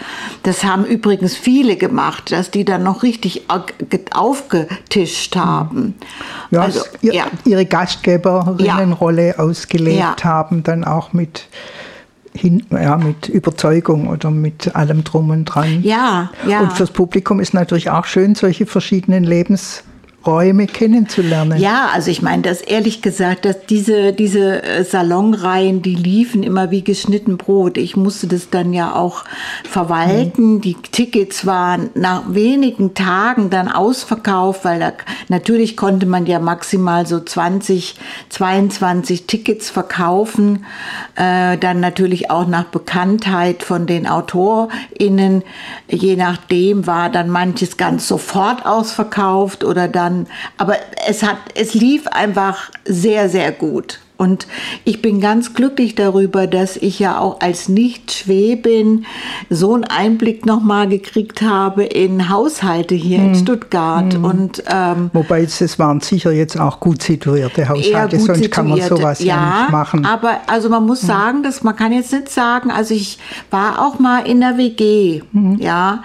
[0.44, 3.46] Das haben übrigens viele gemacht, dass die dann noch richtig
[4.14, 5.96] aufgetischt haben.
[6.52, 7.26] Ja, also, ja.
[7.46, 9.40] ihre Gastgeberinnenrolle ja.
[9.40, 10.24] ausgelebt ja.
[10.24, 11.48] haben, dann auch mit
[12.36, 15.82] hin, ja, mit Überzeugung oder mit allem drum und dran.
[15.82, 16.62] Ja, ja.
[16.62, 19.84] Und fürs Publikum ist natürlich auch schön, solche verschiedenen Lebens
[20.26, 21.60] Räume kennenzulernen.
[21.60, 26.72] Ja, also ich meine, das ehrlich gesagt, dass diese, diese äh, Salonreihen, die liefen immer
[26.72, 27.78] wie geschnitten Brot.
[27.78, 29.24] Ich musste das dann ja auch
[29.70, 30.56] verwalten.
[30.56, 30.62] Mhm.
[30.62, 34.94] Die Tickets waren nach wenigen Tagen dann ausverkauft, weil da,
[35.28, 37.96] natürlich konnte man ja maximal so 20,
[38.30, 40.66] 22 Tickets verkaufen.
[41.16, 45.44] Äh, dann natürlich auch nach Bekanntheit von den AutorInnen.
[45.88, 50.15] Je nachdem war dann manches ganz sofort ausverkauft oder dann
[50.58, 54.00] Aber es hat, es lief einfach sehr, sehr gut.
[54.18, 54.48] Und
[54.86, 59.06] ich bin ganz glücklich darüber, dass ich ja auch als Nicht-Schwäbin
[59.50, 63.28] so einen Einblick nochmal gekriegt habe in Haushalte hier hm.
[63.28, 64.14] in Stuttgart.
[64.14, 64.24] Hm.
[64.24, 68.50] Und, ähm, Wobei es waren sicher jetzt auch gut situierte Haushalte, sonst situierte.
[68.50, 70.06] kann man sowas ja, ja, nicht machen.
[70.06, 71.08] Aber also man muss hm.
[71.08, 73.20] sagen, dass man kann jetzt nicht sagen, also ich
[73.52, 75.58] war auch mal in der WG, hm.
[75.60, 76.04] ja,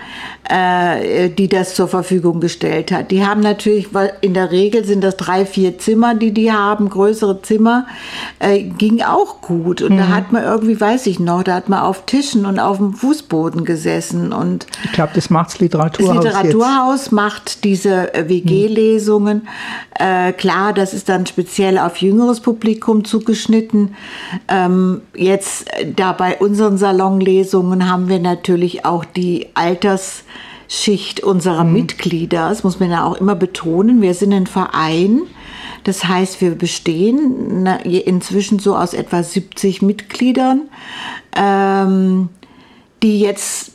[0.49, 3.13] äh, die das zur Verfügung gestellt hat.
[3.13, 6.91] Die haben natürlich, weil in der Regel sind das drei, vier Zimmer, die die haben,
[6.91, 7.87] größere Zimmer
[8.39, 9.83] äh, ging auch gut.
[9.83, 9.99] Und mhm.
[9.99, 12.95] da hat man irgendwie, weiß ich noch, da hat man auf Tischen und auf dem
[12.95, 14.33] Fußboden gesessen.
[14.33, 16.25] Und ich glaube, das macht das Literaturhaus.
[16.25, 17.13] Das Literaturhaus jetzt.
[17.13, 19.39] macht diese äh, WG-Lesungen.
[19.39, 19.49] Mhm.
[19.99, 23.95] Äh, klar, das ist dann speziell auf jüngeres Publikum zugeschnitten.
[24.49, 31.73] Ähm, jetzt äh, da bei unseren Salonlesungen haben wir natürlich auch die Altersschicht unserer mhm.
[31.75, 32.49] Mitglieder.
[32.49, 34.01] Das muss man ja auch immer betonen.
[34.01, 35.23] Wir sind ein Verein.
[35.91, 40.69] Das heißt, wir bestehen inzwischen so aus etwa 70 Mitgliedern,
[41.35, 42.29] ähm,
[43.03, 43.73] die jetzt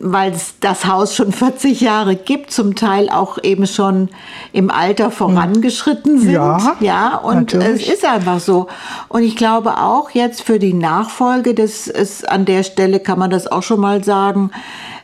[0.00, 4.08] weil es das Haus schon 40 Jahre gibt, zum Teil auch eben schon
[4.52, 6.32] im Alter vorangeschritten sind.
[6.32, 7.88] Ja, ja und natürlich.
[7.88, 8.66] es ist einfach so.
[9.08, 13.30] Und ich glaube auch jetzt für die Nachfolge, das ist an der Stelle kann man
[13.30, 14.50] das auch schon mal sagen,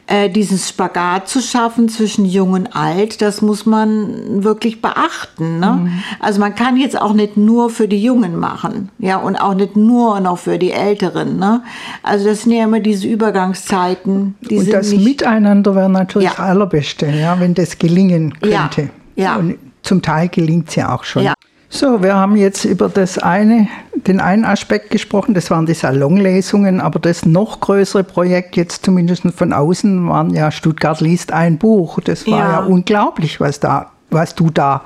[0.08, 5.60] äh, dieses Spagat zu schaffen zwischen jung und alt, das muss man wirklich beachten.
[5.60, 5.80] Ne?
[5.82, 6.02] Mhm.
[6.18, 9.76] Also man kann jetzt auch nicht nur für die Jungen machen, ja, und auch nicht
[9.76, 11.38] nur noch für die Älteren.
[11.38, 11.62] Ne?
[12.02, 14.34] Also das sind ja immer diese Übergangszeiten.
[14.40, 16.34] Die und das Miteinander wäre natürlich ja.
[16.36, 18.88] das Allerbeste, ja, wenn das gelingen könnte.
[19.14, 19.24] Ja.
[19.24, 19.36] ja.
[19.36, 21.24] Und zum Teil gelingt es ja auch schon.
[21.24, 21.34] Ja.
[21.70, 26.80] So, wir haben jetzt über das eine, den einen Aspekt gesprochen, das waren die Salonlesungen,
[26.80, 31.98] aber das noch größere Projekt, jetzt zumindest von außen, waren ja Stuttgart liest ein Buch.
[32.02, 34.82] Das war ja, ja unglaublich, was, da, was du da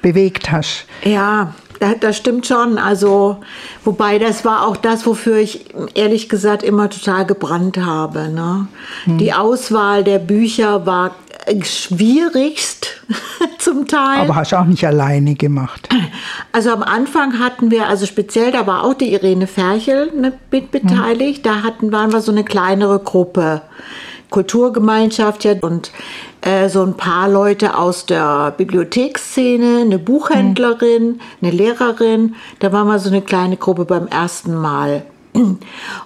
[0.00, 0.86] bewegt hast.
[1.04, 1.54] Ja,
[2.00, 2.78] das stimmt schon.
[2.78, 3.38] Also,
[3.84, 8.28] wobei das war auch das, wofür ich ehrlich gesagt immer total gebrannt habe.
[8.28, 8.68] Ne?
[9.04, 9.18] Hm.
[9.18, 11.12] Die Auswahl der Bücher war
[11.64, 13.02] schwierigst
[13.58, 14.20] zum Teil.
[14.20, 15.88] Aber hast du auch nicht alleine gemacht?
[16.52, 20.70] Also am Anfang hatten wir, also speziell, da war auch die Irene Ferchel ne, mit
[20.70, 21.44] beteiligt.
[21.46, 23.62] Da hatten, waren wir so eine kleinere Gruppe.
[24.30, 25.92] Kulturgemeinschaft ja, und
[26.40, 32.34] äh, so ein paar Leute aus der Bibliotheksszene, eine Buchhändlerin, eine Lehrerin.
[32.58, 35.04] Da waren wir so eine kleine Gruppe beim ersten Mal.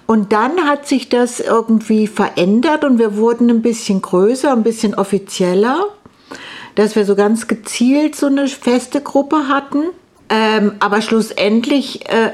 [0.06, 4.94] Und dann hat sich das irgendwie verändert und wir wurden ein bisschen größer, ein bisschen
[4.94, 5.86] offizieller,
[6.76, 9.84] dass wir so ganz gezielt so eine feste Gruppe hatten.
[10.28, 12.30] Ähm, aber schlussendlich, äh,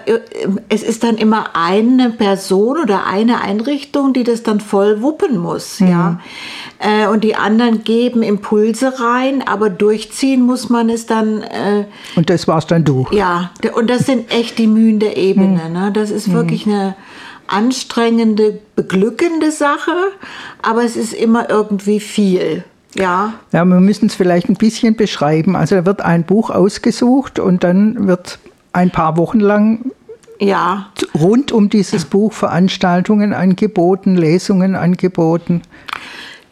[0.70, 5.78] es ist dann immer eine Person oder eine Einrichtung, die das dann voll wuppen muss.
[5.80, 5.88] Mhm.
[5.88, 6.20] Ja?
[6.78, 11.42] Äh, und die anderen geben Impulse rein, aber durchziehen muss man es dann.
[11.42, 11.84] Äh,
[12.16, 13.06] und das warst dann du.
[13.10, 15.68] Ja, und das sind echt die Mühen der Ebene.
[15.68, 15.72] Mhm.
[15.72, 15.90] Ne?
[15.92, 16.32] Das ist mhm.
[16.32, 16.96] wirklich eine
[17.46, 19.92] anstrengende, beglückende Sache,
[20.62, 22.64] aber es ist immer irgendwie viel.
[22.94, 23.34] Ja.
[23.52, 25.56] Ja, wir müssen es vielleicht ein bisschen beschreiben.
[25.56, 28.38] Also da wird ein Buch ausgesucht und dann wird
[28.72, 29.92] ein paar Wochen lang
[30.38, 30.88] ja.
[31.14, 35.62] rund um dieses Buch Veranstaltungen angeboten, Lesungen angeboten.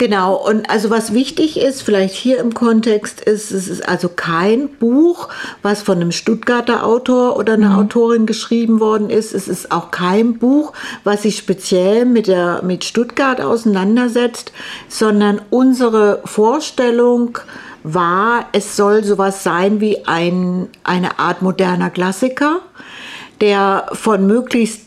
[0.00, 4.70] Genau, und also was wichtig ist, vielleicht hier im Kontext ist, es ist also kein
[4.70, 5.28] Buch,
[5.60, 7.80] was von einem Stuttgarter Autor oder einer mhm.
[7.80, 9.34] Autorin geschrieben worden ist.
[9.34, 10.72] Es ist auch kein Buch,
[11.04, 14.52] was sich speziell mit, der, mit Stuttgart auseinandersetzt,
[14.88, 17.36] sondern unsere Vorstellung
[17.82, 22.60] war, es soll sowas sein wie ein, eine Art moderner Klassiker,
[23.42, 24.80] der von möglichst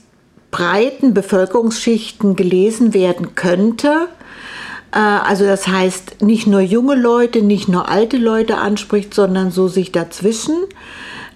[0.49, 4.07] breiten Bevölkerungsschichten gelesen werden könnte
[4.99, 9.91] also das heißt, nicht nur junge Leute, nicht nur alte Leute anspricht, sondern so sich
[9.91, 10.55] dazwischen.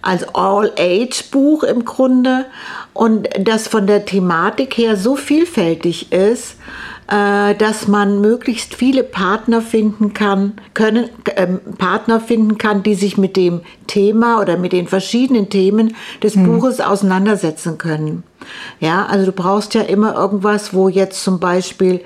[0.01, 2.45] Als All-Age-Buch im Grunde.
[2.93, 6.57] Und das von der Thematik her so vielfältig ist,
[7.07, 13.17] äh, dass man möglichst viele Partner finden kann, können, äh, Partner finden kann, die sich
[13.17, 16.45] mit dem Thema oder mit den verschiedenen Themen des mhm.
[16.45, 18.23] Buches auseinandersetzen können.
[18.79, 22.01] Ja, also du brauchst ja immer irgendwas, wo jetzt zum Beispiel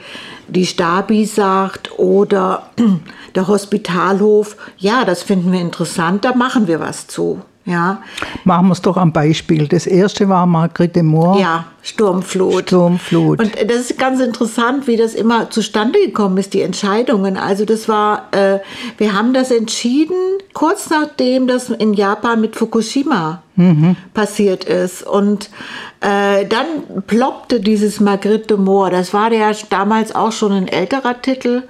[0.47, 2.69] die Stabi sagt oder
[3.35, 7.41] der Hospitalhof, ja, das finden wir interessant, da machen wir was zu.
[7.65, 8.01] Ja.
[8.43, 9.67] Machen wir es doch am Beispiel.
[9.67, 11.39] Das erste war Margrethe Mohr.
[11.39, 12.69] Ja, Sturmflut.
[12.69, 13.39] Sturmflut.
[13.39, 17.37] Und das ist ganz interessant, wie das immer zustande gekommen ist, die Entscheidungen.
[17.37, 18.59] Also das war, äh,
[18.97, 20.15] wir haben das entschieden,
[20.53, 23.95] kurz nachdem das in Japan mit Fukushima mhm.
[24.13, 25.03] passiert ist.
[25.03, 25.51] Und
[25.99, 28.89] äh, dann ploppte dieses Margrethe Mohr.
[28.89, 31.63] Das war ja damals auch schon ein älterer Titel.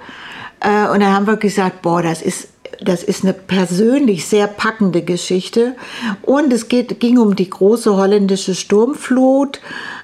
[0.60, 2.48] Äh, und da haben wir gesagt, boah, das ist
[2.84, 5.74] das ist eine persönlich sehr packende Geschichte.
[6.22, 9.60] Und es geht, ging um die große holländische Sturmflut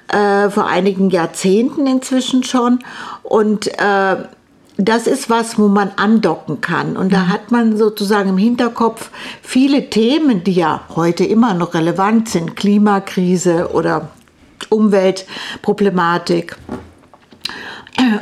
[0.07, 2.79] äh, vor einigen Jahrzehnten inzwischen schon.
[3.23, 4.15] Und äh,
[4.77, 6.95] das ist was, wo man andocken kann.
[6.95, 7.29] Und da mhm.
[7.29, 9.11] hat man sozusagen im Hinterkopf
[9.41, 12.55] viele Themen, die ja heute immer noch relevant sind.
[12.55, 14.09] Klimakrise oder
[14.69, 16.55] Umweltproblematik.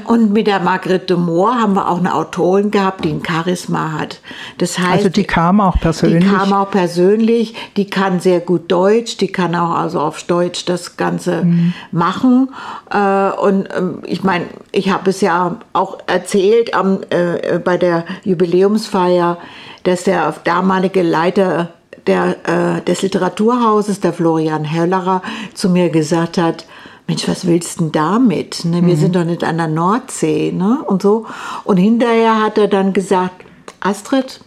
[0.05, 4.19] Und mit der Margrethe Mohr haben wir auch eine Autorin gehabt, die ein Charisma hat.
[4.57, 6.23] Das heißt, also die kam auch persönlich.
[6.23, 7.55] Die kam auch persönlich.
[7.75, 9.17] Die kann sehr gut Deutsch.
[9.17, 11.73] Die kann auch also auf Deutsch das Ganze mhm.
[11.91, 12.49] machen.
[12.91, 18.05] Äh, und ähm, ich meine, ich habe es ja auch erzählt am, äh, bei der
[18.23, 19.38] Jubiläumsfeier,
[19.84, 21.69] dass der damalige Leiter
[22.07, 25.21] der, äh, des Literaturhauses, der Florian Höllerer,
[25.53, 26.65] zu mir gesagt hat,
[27.08, 28.66] Mensch, was willst du denn damit?
[28.66, 28.86] Ne?
[28.86, 28.99] Wir mhm.
[28.99, 30.84] sind doch nicht an der Nordsee ne?
[30.86, 31.26] und so.
[31.64, 33.45] Und hinterher hat er dann gesagt,
[33.80, 34.41] Astrid,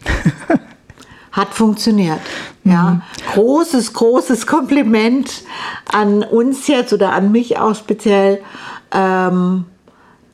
[1.33, 2.21] hat funktioniert.
[2.65, 3.03] Ja, mhm.
[3.33, 5.43] großes, großes Kompliment
[5.91, 8.43] an uns jetzt oder an mich auch speziell.
[8.93, 9.65] Ähm,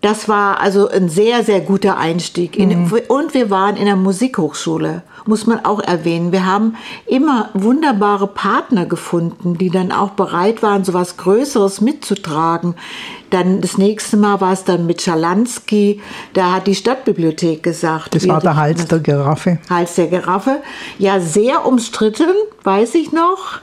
[0.06, 2.56] das war also ein sehr, sehr guter Einstieg.
[2.56, 2.92] In, mhm.
[3.08, 6.32] Und wir waren in der Musikhochschule muss man auch erwähnen.
[6.32, 6.76] Wir haben
[7.06, 12.74] immer wunderbare Partner gefunden, die dann auch bereit waren, so was Größeres mitzutragen.
[13.30, 16.00] Dann das nächste Mal war es dann mit Schalansky,
[16.32, 18.14] da hat die Stadtbibliothek gesagt.
[18.14, 19.58] Das war der Hals der Giraffe.
[19.68, 20.62] Hals der Giraffe.
[20.98, 22.30] Ja, sehr umstritten,
[22.62, 23.60] weiß ich noch.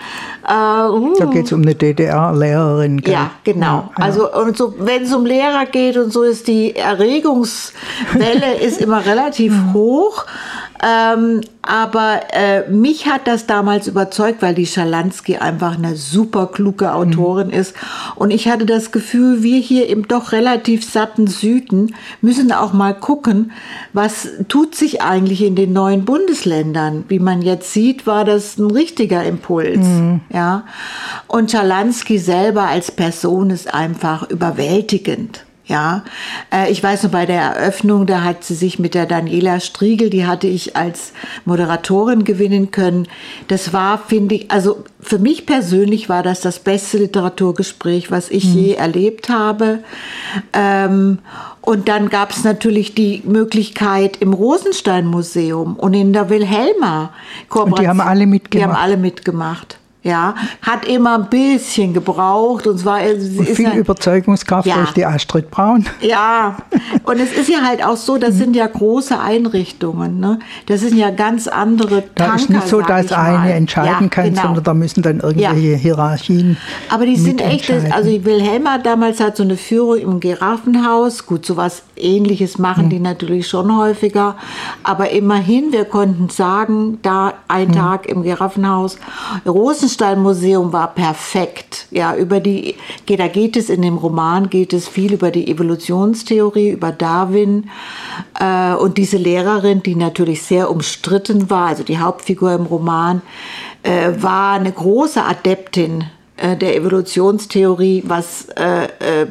[0.47, 1.15] Äh, uh.
[1.17, 3.01] Da geht es um eine DDR-Lehrerin.
[3.05, 3.65] Ja, genau.
[3.65, 4.03] Ja, ja.
[4.03, 9.05] Also und so, wenn es um Lehrer geht und so ist die Erregungswelle ist immer
[9.05, 10.25] relativ hoch.
[10.85, 16.93] Ähm, aber äh, mich hat das damals überzeugt, weil die Schalansky einfach eine super kluge
[16.93, 17.53] Autorin mhm.
[17.53, 17.73] ist.
[18.15, 22.93] Und ich hatte das Gefühl, wir hier im doch relativ satten Süden müssen auch mal
[22.93, 23.53] gucken,
[23.93, 27.05] was tut sich eigentlich in den neuen Bundesländern.
[27.07, 29.77] Wie man jetzt sieht, war das ein richtiger Impuls.
[29.77, 30.19] Mhm.
[30.33, 30.65] Ja.
[31.27, 35.45] Und Schalansky selber als Person ist einfach überwältigend.
[35.65, 36.03] Ja,
[36.51, 40.09] äh, ich weiß nur bei der Eröffnung, da hat sie sich mit der Daniela Striegel,
[40.09, 41.13] die hatte ich als
[41.45, 43.07] Moderatorin gewinnen können.
[43.47, 48.43] Das war, finde ich, also für mich persönlich war das das beste Literaturgespräch, was ich
[48.45, 48.59] mhm.
[48.59, 49.79] je erlebt habe.
[50.51, 51.19] Ähm,
[51.61, 57.11] und dann gab es natürlich die Möglichkeit im Rosenstein Museum und in der Wilhelma
[57.47, 57.71] Kooperation.
[57.71, 58.53] Und die haben alle mitgemacht.
[58.53, 59.77] Die haben alle mitgemacht.
[60.03, 64.75] Ja, hat immer ein bisschen gebraucht und zwar und viel ja, Überzeugungskraft ja.
[64.75, 65.85] durch die Astrid Braun.
[66.01, 66.57] Ja,
[67.05, 70.19] und es ist ja halt auch so, das sind ja große Einrichtungen.
[70.19, 70.39] Ne?
[70.65, 74.25] Das sind ja ganz andere Da Tanker, ist nicht so, dass eine entscheiden ja, kann,
[74.31, 74.41] genau.
[74.41, 76.57] sondern da müssen dann irgendwelche Hierarchien.
[76.89, 81.25] Aber die sind echt, also Wilhelma damals hat so eine Führung im Giraffenhaus.
[81.25, 82.89] Gut, sowas ähnliches machen hm.
[82.89, 84.35] die natürlich schon häufiger.
[84.83, 87.75] Aber immerhin, wir konnten sagen, da ein hm.
[87.75, 88.97] Tag im Giraffenhaus.
[89.45, 91.87] Rosen Museum war perfekt.
[91.91, 92.75] Ja, über die,
[93.07, 97.69] da geht es in dem Roman geht es viel über die Evolutionstheorie, über Darwin
[98.39, 103.21] äh, und diese Lehrerin, die natürlich sehr umstritten war, also die Hauptfigur im Roman,
[103.83, 106.05] äh, war eine große Adeptin
[106.37, 109.27] äh, der Evolutionstheorie, was äh, äh,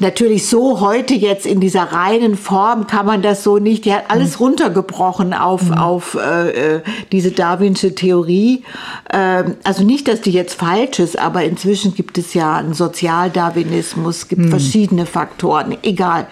[0.00, 3.84] natürlich so heute jetzt in dieser reinen Form kann man das so nicht.
[3.84, 4.46] Die hat alles mhm.
[4.46, 5.74] runtergebrochen auf, mhm.
[5.74, 6.82] auf äh, äh,
[7.12, 8.64] diese Darwinsche Theorie.
[9.12, 14.28] Ähm, also nicht, dass die jetzt falsch ist, aber inzwischen gibt es ja einen Sozialdarwinismus,
[14.28, 14.50] gibt mhm.
[14.50, 16.26] verschiedene Faktoren, egal.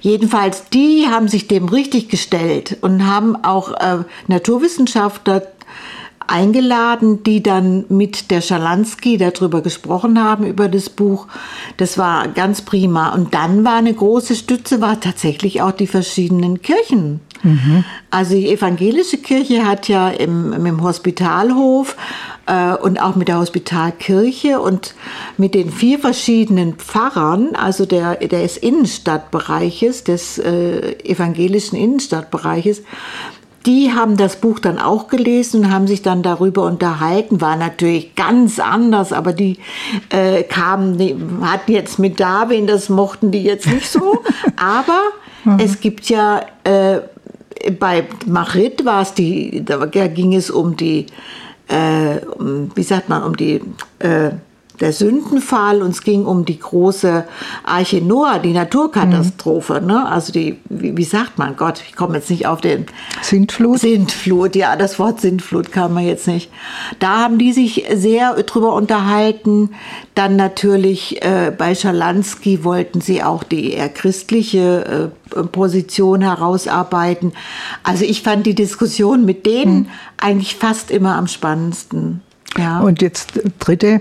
[0.00, 5.42] Jedenfalls, die haben sich dem richtig gestellt und haben auch äh, Naturwissenschaftler
[6.28, 11.26] eingeladen, die dann mit der Schalansky darüber gesprochen haben, über das Buch.
[11.76, 13.12] Das war ganz prima.
[13.14, 17.20] Und dann war eine große Stütze, war tatsächlich auch die verschiedenen Kirchen
[18.10, 21.96] Also die evangelische Kirche hat ja im, im Hospitalhof
[22.46, 24.94] äh, und auch mit der Hospitalkirche und
[25.36, 32.82] mit den vier verschiedenen Pfarrern, also der, des Innenstadtbereiches, des äh, evangelischen Innenstadtbereiches,
[33.66, 37.40] die haben das Buch dann auch gelesen und haben sich dann darüber unterhalten.
[37.40, 39.58] War natürlich ganz anders, aber die
[40.10, 44.22] äh, kamen, die hatten jetzt mit Darwin, das mochten die jetzt nicht so.
[44.56, 45.00] aber
[45.58, 47.00] es gibt ja äh,
[47.78, 51.06] bei Marit war es die, da ging es um die,
[51.68, 53.60] äh, um, wie sagt man, um die
[53.98, 54.30] äh,
[54.80, 57.24] der Sündenfall und es ging um die große
[57.64, 59.86] Arche Noah, die Naturkatastrophe, mhm.
[59.86, 60.06] ne?
[60.08, 62.86] Also die, wie, wie, sagt man, Gott, ich komme jetzt nicht auf den
[63.22, 63.80] Sintflut.
[63.80, 66.50] Sintflut, ja, das Wort Sintflut kann man jetzt nicht.
[66.98, 69.70] Da haben die sich sehr drüber unterhalten.
[70.14, 77.32] Dann natürlich äh, bei Schalansky wollten sie auch die eher christliche äh, Position herausarbeiten.
[77.82, 79.88] Also ich fand die Diskussion mit denen mhm.
[80.18, 82.22] eigentlich fast immer am spannendsten.
[82.56, 82.80] Ja.
[82.80, 84.00] Und jetzt dritte?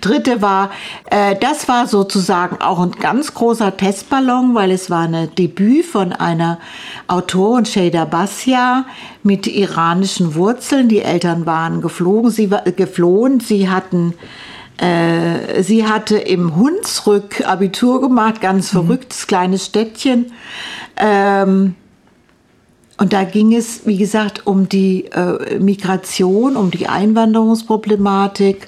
[0.00, 0.70] Dritte war,
[1.10, 6.12] äh, das war sozusagen auch ein ganz großer Testballon, weil es war ein Debüt von
[6.12, 6.58] einer
[7.06, 8.86] Autorin, Shada Bassia,
[9.22, 10.88] mit iranischen Wurzeln.
[10.88, 14.14] Die Eltern waren geflogen, sie war, geflohen, sie hatten
[14.78, 18.86] äh, sie hatte im Hunsrück Abitur gemacht, ganz mhm.
[18.86, 20.32] verrücktes kleines Städtchen.
[20.96, 21.74] Ähm,
[22.98, 28.66] und da ging es, wie gesagt, um die äh, Migration, um die Einwanderungsproblematik,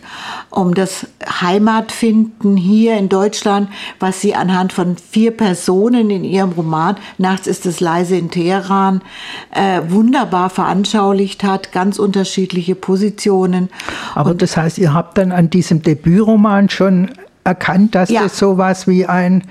[0.50, 1.08] um das
[1.40, 3.68] Heimatfinden hier in Deutschland,
[3.98, 9.02] was sie anhand von vier Personen in ihrem Roman Nachts ist es leise in Teheran
[9.50, 13.68] äh, wunderbar veranschaulicht hat, ganz unterschiedliche Positionen.
[14.14, 17.10] Aber Und das heißt, ihr habt dann an diesem Debütroman schon
[17.42, 18.22] erkannt, dass ja.
[18.22, 19.42] das sowas wie ein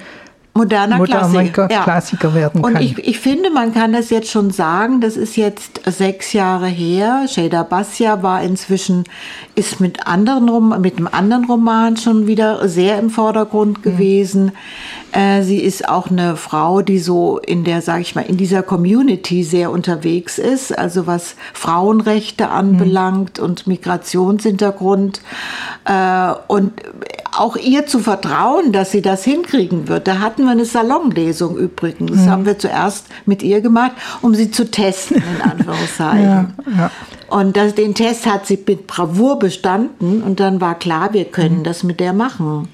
[0.60, 2.36] moderner, moderner Klassiker, ja.
[2.36, 2.76] werden kann.
[2.76, 6.68] Und ich, ich finde, man kann das jetzt schon sagen, das ist jetzt sechs Jahre
[6.68, 7.26] her.
[7.28, 9.06] Shada Bassia war inzwischen,
[9.56, 13.82] ist mit, anderen, mit einem anderen Roman schon wieder sehr im Vordergrund mhm.
[13.82, 14.46] gewesen.
[14.46, 15.20] Mhm.
[15.20, 18.62] Äh, sie ist auch eine Frau, die so in der, sage ich mal, in dieser
[18.62, 23.46] Community sehr unterwegs ist, also was Frauenrechte anbelangt mhm.
[23.46, 25.22] und Migrationshintergrund.
[25.86, 26.74] Äh, und
[27.40, 30.08] auch ihr zu vertrauen, dass sie das hinkriegen wird.
[30.08, 32.12] Da hatten wir eine Salonlesung übrigens.
[32.12, 32.30] Das mhm.
[32.30, 36.24] haben wir zuerst mit ihr gemacht, um sie zu testen, in Anführungszeichen.
[36.24, 36.92] ja, ja.
[37.30, 41.60] Und das, den Test hat sie mit Bravour bestanden und dann war klar, wir können
[41.60, 41.64] mhm.
[41.64, 42.70] das mit der machen.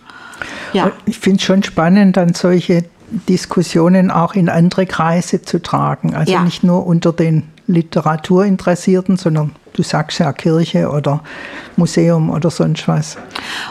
[0.74, 0.91] Ja.
[1.05, 2.86] Ich finde es schon spannend, dann solche
[3.30, 6.16] Diskussionen auch in andere Kreise zu tragen.
[6.16, 6.41] Also ja.
[6.41, 11.22] nicht nur unter den Literaturinteressierten, sondern du sagst ja Kirche oder
[11.76, 13.18] Museum oder sonst was.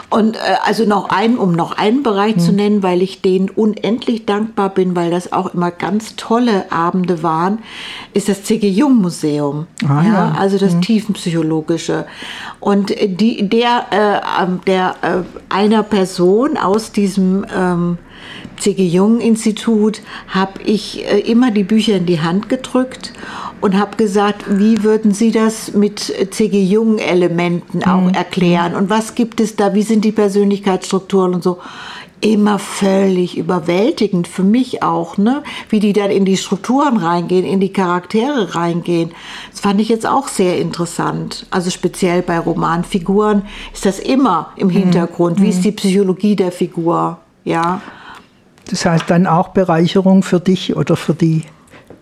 [0.09, 2.39] Und äh, also noch ein, um noch einen Bereich hm.
[2.39, 7.23] zu nennen, weil ich denen unendlich dankbar bin, weil das auch immer ganz tolle Abende
[7.23, 7.59] waren,
[8.13, 8.67] ist das C.G.
[8.69, 9.67] Jung Museum.
[9.87, 10.81] Ah, ja, ja, Also das hm.
[10.81, 12.05] tiefenpsychologische.
[12.59, 17.97] Und die, der, äh, ähm, der äh, einer Person aus diesem ähm,
[18.57, 18.85] C.G.
[18.85, 23.13] Jung Institut habe ich äh, immer die Bücher in die Hand gedrückt
[23.61, 26.63] und habe gesagt, wie würden Sie das mit C.G.
[26.63, 28.13] Jung Elementen auch mhm.
[28.13, 31.59] erklären und was gibt es da, wie sind die Persönlichkeitsstrukturen und so.
[32.21, 35.43] Immer völlig überwältigend für mich auch, ne?
[35.69, 39.11] wie die dann in die Strukturen reingehen, in die Charaktere reingehen.
[39.51, 41.45] Das fand ich jetzt auch sehr interessant.
[41.51, 43.43] Also speziell bei Romanfiguren
[43.73, 44.71] ist das immer im mhm.
[44.71, 45.39] Hintergrund.
[45.39, 45.43] Mhm.
[45.43, 47.19] Wie ist die Psychologie der Figur?
[47.43, 47.81] Ja.
[48.69, 51.43] Das heißt dann auch Bereicherung für dich oder für die,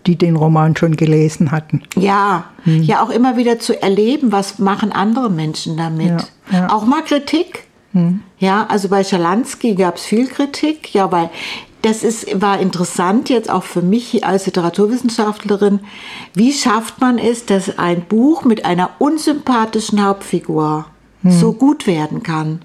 [0.06, 1.82] die den Roman schon gelesen hatten.
[1.96, 2.82] Ja, hm.
[2.82, 6.28] ja auch immer wieder zu erleben, was machen andere Menschen damit.
[6.50, 6.72] Ja, ja.
[6.72, 7.64] Auch mal Kritik.
[7.92, 8.22] Hm.
[8.38, 11.30] Ja, also bei Schalansky gab es viel Kritik, ja, weil
[11.82, 15.80] das ist, war interessant jetzt auch für mich als Literaturwissenschaftlerin.
[16.32, 20.86] Wie schafft man es, dass ein Buch mit einer unsympathischen Hauptfigur
[21.22, 21.30] hm.
[21.30, 22.60] so gut werden kann?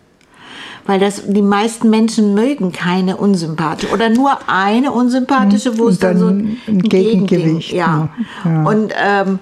[0.89, 6.13] Weil das die meisten Menschen mögen keine unsympathische oder nur eine unsympathische, wo es dann,
[6.13, 7.73] dann so ein, ein Gegengewicht.
[7.73, 8.09] Ja.
[8.43, 8.63] ja.
[8.63, 9.37] Und ähm,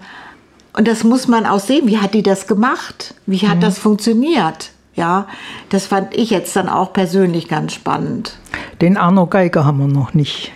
[0.74, 1.88] und das muss man auch sehen.
[1.88, 3.16] Wie hat die das gemacht?
[3.26, 3.62] Wie hat mhm.
[3.62, 4.72] das funktioniert?
[4.93, 5.28] Ja,
[5.70, 8.36] das fand ich jetzt dann auch persönlich ganz spannend.
[8.82, 10.52] Den Arno Geiger haben wir noch nicht.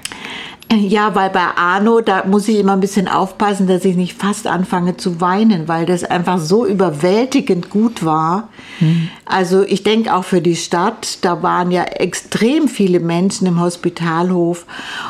[0.73, 4.47] Ja, weil bei Arno, da muss ich immer ein bisschen aufpassen, dass ich nicht fast
[4.47, 8.47] anfange zu weinen, weil das einfach so überwältigend gut war.
[8.79, 9.09] Mhm.
[9.25, 14.65] Also ich denke auch für die Stadt, da waren ja extrem viele Menschen im Hospitalhof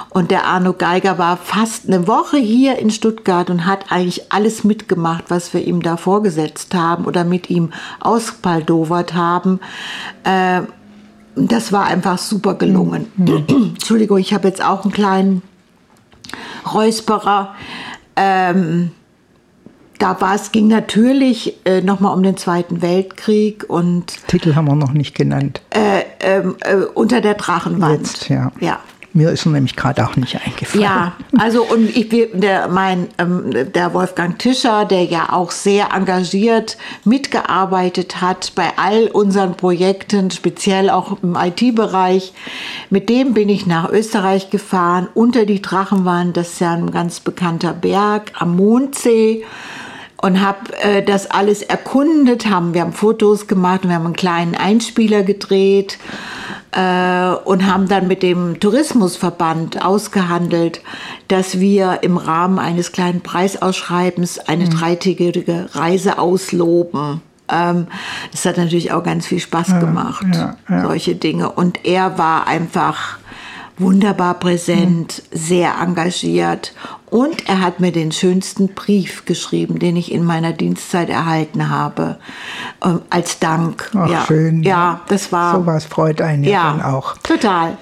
[0.09, 4.63] und der Arno Geiger war fast eine Woche hier in Stuttgart und hat eigentlich alles
[4.63, 9.59] mitgemacht, was wir ihm da vorgesetzt haben oder mit ihm auspaldowert haben.
[10.23, 10.61] Äh,
[11.35, 13.07] das war einfach super gelungen.
[13.15, 13.45] Mhm.
[13.73, 15.41] Entschuldigung, ich habe jetzt auch einen kleinen
[16.73, 17.55] Räusperer.
[18.15, 18.91] ähm,
[19.99, 24.75] da war es ging natürlich äh, nochmal um den Zweiten Weltkrieg und Titel haben wir
[24.75, 25.61] noch nicht genannt.
[25.69, 28.07] äh, ähm, äh, unter der Drachenwand.
[28.07, 28.51] Jetzt, ja.
[28.59, 28.79] ja.
[29.13, 30.83] Mir ist nämlich gerade auch nicht eingefallen.
[30.83, 36.77] Ja, also und ich, der, mein, ähm, der Wolfgang Tischer, der ja auch sehr engagiert
[37.03, 42.33] mitgearbeitet hat bei all unseren Projekten, speziell auch im IT-Bereich,
[42.89, 47.19] mit dem bin ich nach Österreich gefahren, unter die Drachenwand, das ist ja ein ganz
[47.19, 49.43] bekannter Berg am Mondsee
[50.21, 54.55] und habe äh, das alles erkundet, haben wir haben Fotos gemacht, wir haben einen kleinen
[54.55, 55.97] Einspieler gedreht
[56.71, 60.81] äh, und haben dann mit dem Tourismusverband ausgehandelt,
[61.27, 67.21] dass wir im Rahmen eines kleinen Preisausschreibens eine dreitägige Reise ausloben.
[67.49, 67.87] Ähm,
[68.31, 70.81] das hat natürlich auch ganz viel Spaß gemacht, ja, ja.
[70.83, 71.49] solche Dinge.
[71.51, 73.17] Und er war einfach
[73.81, 76.73] wunderbar präsent, sehr engagiert
[77.09, 82.17] und er hat mir den schönsten Brief geschrieben, den ich in meiner Dienstzeit erhalten habe,
[82.83, 83.91] ähm, als Dank.
[83.95, 84.25] Ach, ja.
[84.25, 84.63] schön.
[84.63, 85.55] Ja, das war.
[85.55, 87.17] Sowas freut einen ja, ja, dann auch.
[87.17, 87.77] total.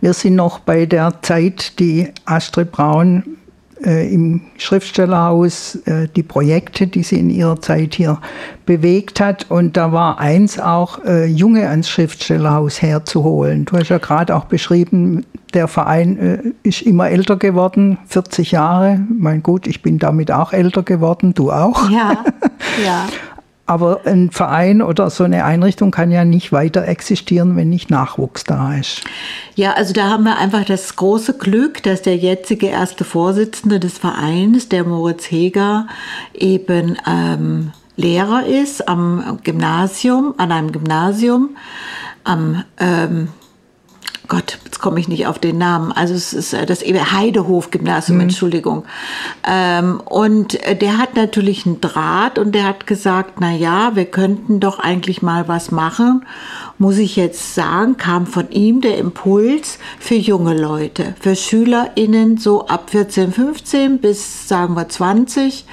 [0.00, 3.38] Wir sind noch bei der Zeit, die Astrid Braun
[3.82, 8.20] im Schriftstellerhaus, äh, die Projekte, die sie in ihrer Zeit hier
[8.66, 9.50] bewegt hat.
[9.50, 13.64] Und da war eins auch, äh, Junge ans Schriftstellerhaus herzuholen.
[13.64, 19.00] Du hast ja gerade auch beschrieben, der Verein äh, ist immer älter geworden, 40 Jahre.
[19.08, 21.90] Mein gut, ich bin damit auch älter geworden, du auch.
[21.90, 22.24] Ja,
[22.84, 23.06] ja.
[23.64, 28.44] Aber ein Verein oder so eine Einrichtung kann ja nicht weiter existieren, wenn nicht Nachwuchs
[28.44, 29.02] da ist.
[29.54, 33.98] Ja, also da haben wir einfach das große Glück, dass der jetzige erste Vorsitzende des
[33.98, 35.86] Vereins, der Moritz Heger,
[36.34, 41.56] eben ähm, Lehrer ist am Gymnasium, an einem Gymnasium,
[42.24, 43.28] am ähm,
[44.28, 45.90] Gott, jetzt komme ich nicht auf den Namen.
[45.90, 48.84] Also es ist äh, das Heidehof-Gymnasium, Entschuldigung.
[49.46, 54.04] Ähm, und äh, der hat natürlich einen Draht und der hat gesagt, na ja, wir
[54.04, 56.24] könnten doch eigentlich mal was machen.
[56.78, 62.66] Muss ich jetzt sagen, kam von ihm der Impuls für junge Leute, für SchülerInnen so
[62.66, 65.66] ab 14, 15 bis sagen wir 20,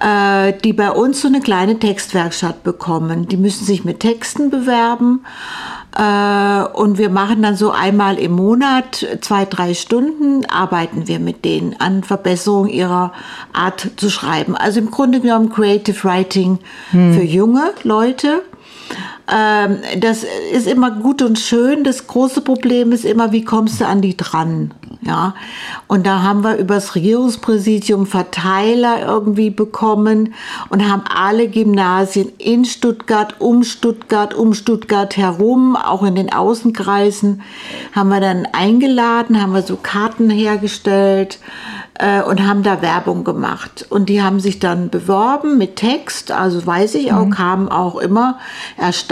[0.00, 3.28] äh, die bei uns so eine kleine Textwerkstatt bekommen.
[3.28, 5.24] Die müssen sich mit Texten bewerben.
[5.96, 11.44] Äh, und wir machen dann so einmal im Monat, zwei, drei Stunden, arbeiten wir mit
[11.44, 13.12] denen an Verbesserung ihrer
[13.52, 14.56] Art zu schreiben.
[14.56, 16.58] Also im Grunde genommen Creative Writing
[16.90, 18.42] für junge Leute.
[19.32, 21.84] Ähm, das ist immer gut und schön.
[21.84, 24.74] Das große Problem ist immer, wie kommst du an die dran?
[25.00, 25.34] Ja,
[25.86, 30.32] und da haben wir übers Regierungspräsidium Verteiler irgendwie bekommen
[30.70, 37.42] und haben alle Gymnasien in Stuttgart, um Stuttgart, um Stuttgart herum, auch in den Außenkreisen,
[37.92, 41.38] haben wir dann eingeladen, haben wir so Karten hergestellt
[41.98, 43.86] äh, und haben da Werbung gemacht.
[43.90, 48.38] Und die haben sich dann beworben mit Text, also weiß ich auch, kamen auch immer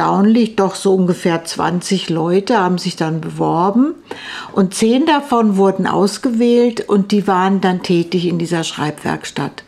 [0.03, 3.95] erstaunlich, doch so ungefähr 20 Leute haben sich dann beworben.
[4.53, 9.63] Und zehn davon wurden ausgewählt und die waren dann tätig in dieser Schreibwerkstatt.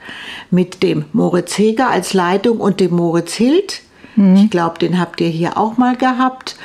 [0.50, 3.82] Mit dem Moritz Heger als Leitung und dem Moritz Hild.
[4.16, 6.56] Ich glaube, den habt ihr hier auch mal gehabt.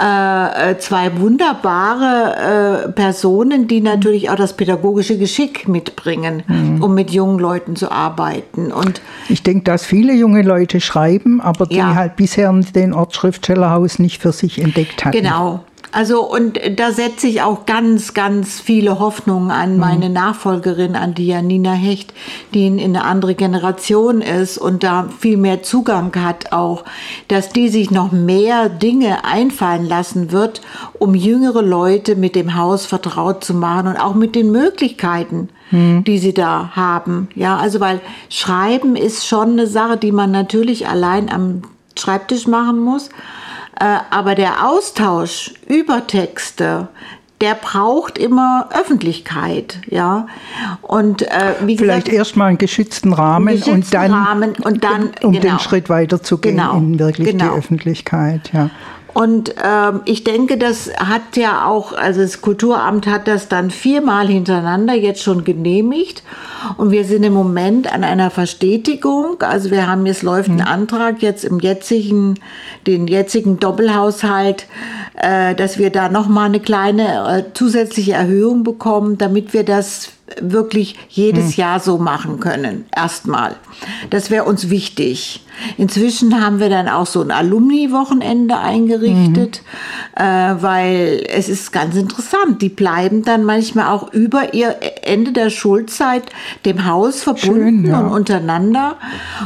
[0.00, 6.44] Äh, äh, zwei wunderbare äh, Personen, die natürlich auch das pädagogische Geschick mitbringen,
[6.80, 8.70] um mit jungen Leuten zu arbeiten.
[8.72, 11.94] Und Ich denke, dass viele junge Leute schreiben, aber die Ja.
[11.94, 15.16] halt bisher den Ort Schriftstellerhaus nicht für sich entdeckt hatten.
[15.16, 15.64] Genau.
[15.90, 21.28] Also und da setze ich auch ganz, ganz viele Hoffnungen an meine Nachfolgerin, an die
[21.28, 22.12] Janina Hecht,
[22.52, 26.84] die in, in eine andere Generation ist und da viel mehr Zugang hat auch,
[27.28, 30.60] dass die sich noch mehr Dinge einfallen lassen wird,
[30.98, 36.18] um jüngere Leute mit dem Haus vertraut zu machen und auch mit den Möglichkeiten, die
[36.18, 37.28] sie da haben.
[37.34, 41.62] Ja, also weil Schreiben ist schon eine Sache, die man natürlich allein am
[41.98, 43.10] Schreibtisch machen muss.
[43.78, 46.88] Äh, aber der Austausch über Texte,
[47.40, 50.26] der braucht immer Öffentlichkeit, ja.
[50.82, 55.32] Und äh, wie Vielleicht erstmal einen geschützten Rahmen geschützten und dann, Rahmen und dann, um
[55.32, 55.40] genau.
[55.40, 57.52] den Schritt weiterzugehen Genau, in wirklich genau.
[57.52, 58.50] die Öffentlichkeit.
[58.52, 58.70] Ja.
[59.14, 64.28] Und ähm, ich denke, das hat ja auch, also das Kulturamt hat das dann viermal
[64.28, 66.22] hintereinander jetzt schon genehmigt.
[66.76, 69.40] Und wir sind im Moment an einer Verstetigung.
[69.40, 72.34] Also wir haben jetzt läuft ein Antrag jetzt im jetzigen,
[72.86, 74.66] den jetzigen Doppelhaushalt,
[75.16, 80.10] äh, dass wir da noch mal eine kleine äh, zusätzliche Erhöhung bekommen, damit wir das
[80.40, 81.54] wirklich jedes hm.
[81.56, 82.86] Jahr so machen können.
[82.94, 83.56] Erstmal.
[84.10, 85.44] Das wäre uns wichtig.
[85.76, 89.62] Inzwischen haben wir dann auch so ein Alumni-Wochenende eingerichtet,
[90.16, 90.22] mhm.
[90.22, 92.62] äh, weil es ist ganz interessant.
[92.62, 96.24] Die bleiben dann manchmal auch über ihr Ende der Schulzeit
[96.64, 98.00] dem Haus verbunden Schön, ja.
[98.00, 98.96] und untereinander.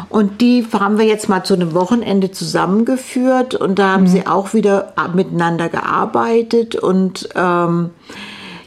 [0.08, 4.08] Und die haben wir jetzt mal zu einem Wochenende zusammengeführt und da haben mhm.
[4.08, 7.90] sie auch wieder miteinander gearbeitet und ähm,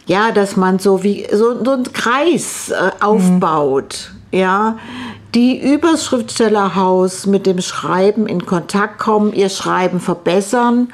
[0.05, 4.37] ja, dass man so wie so, so einen Kreis äh, aufbaut, mhm.
[4.37, 4.77] ja,
[5.33, 10.89] die übers Schriftstellerhaus mit dem Schreiben in Kontakt kommen, ihr Schreiben verbessern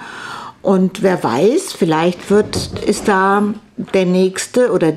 [0.61, 2.55] und wer weiß, vielleicht wird
[2.85, 3.43] ist da
[3.77, 4.93] der nächste oder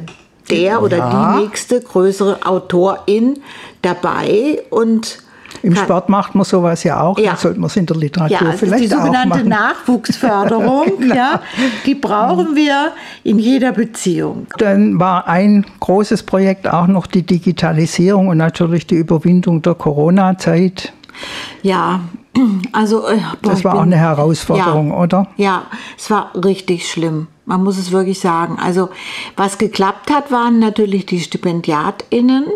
[0.51, 1.35] der oder ja.
[1.37, 3.41] die nächste größere Autorin
[3.83, 5.19] dabei und
[5.63, 5.85] im kann.
[5.85, 7.31] Sport macht man sowas ja auch, ja.
[7.31, 11.15] dann sollte man es in der Literatur ja, also vielleicht die sogenannte Nachwuchsförderung, genau.
[11.15, 11.41] ja,
[11.87, 12.93] die brauchen wir
[13.23, 14.47] in jeder Beziehung.
[14.59, 20.93] Dann war ein großes Projekt auch noch die Digitalisierung und natürlich die Überwindung der Corona-Zeit.
[21.63, 22.01] Ja,
[22.73, 25.27] also äh, boah, das war bin, auch eine Herausforderung, ja, oder?
[25.37, 25.63] Ja,
[25.97, 27.29] es war richtig schlimm.
[27.47, 28.59] Man muss es wirklich sagen.
[28.59, 28.89] Also
[29.37, 32.47] was geklappt hat, waren natürlich die Stipendiatinnen.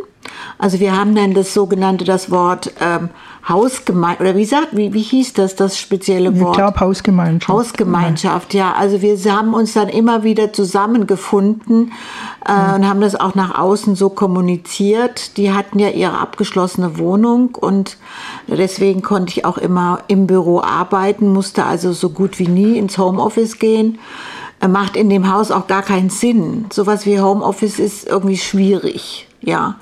[0.59, 3.11] Also wir haben dann das sogenannte, das Wort ähm,
[3.49, 6.57] Hausgemeinschaft, oder wie sagt, wie, wie hieß das, das spezielle Wort?
[6.57, 7.49] Ich glaube Hausgemeinschaft.
[7.49, 8.74] Hausgemeinschaft, ja.
[8.74, 11.93] Also wir haben uns dann immer wieder zusammengefunden
[12.47, 12.74] äh, mhm.
[12.74, 15.36] und haben das auch nach außen so kommuniziert.
[15.36, 17.97] Die hatten ja ihre abgeschlossene Wohnung und
[18.49, 22.99] deswegen konnte ich auch immer im Büro arbeiten, musste also so gut wie nie ins
[22.99, 23.99] Homeoffice gehen
[24.66, 26.66] macht in dem Haus auch gar keinen Sinn.
[26.72, 29.28] Sowas wie Homeoffice ist irgendwie schwierig.
[29.49, 29.77] Ja,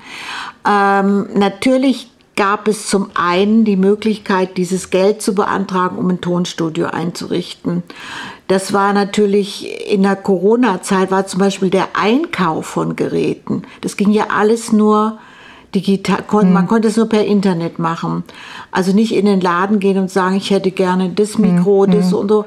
[0.65, 6.87] ähm, natürlich gab es zum einen die Möglichkeit, dieses Geld zu beantragen, um ein Tonstudio
[6.87, 7.83] einzurichten.
[8.47, 13.63] Das war natürlich in der Corona-Zeit, war zum Beispiel der Einkauf von Geräten.
[13.81, 15.17] Das ging ja alles nur
[15.75, 16.67] digital, man hm.
[16.67, 18.23] konnte es nur per Internet machen.
[18.71, 21.91] Also nicht in den Laden gehen und sagen, ich hätte gerne das Mikro, hm.
[21.91, 22.19] das hm.
[22.19, 22.45] und so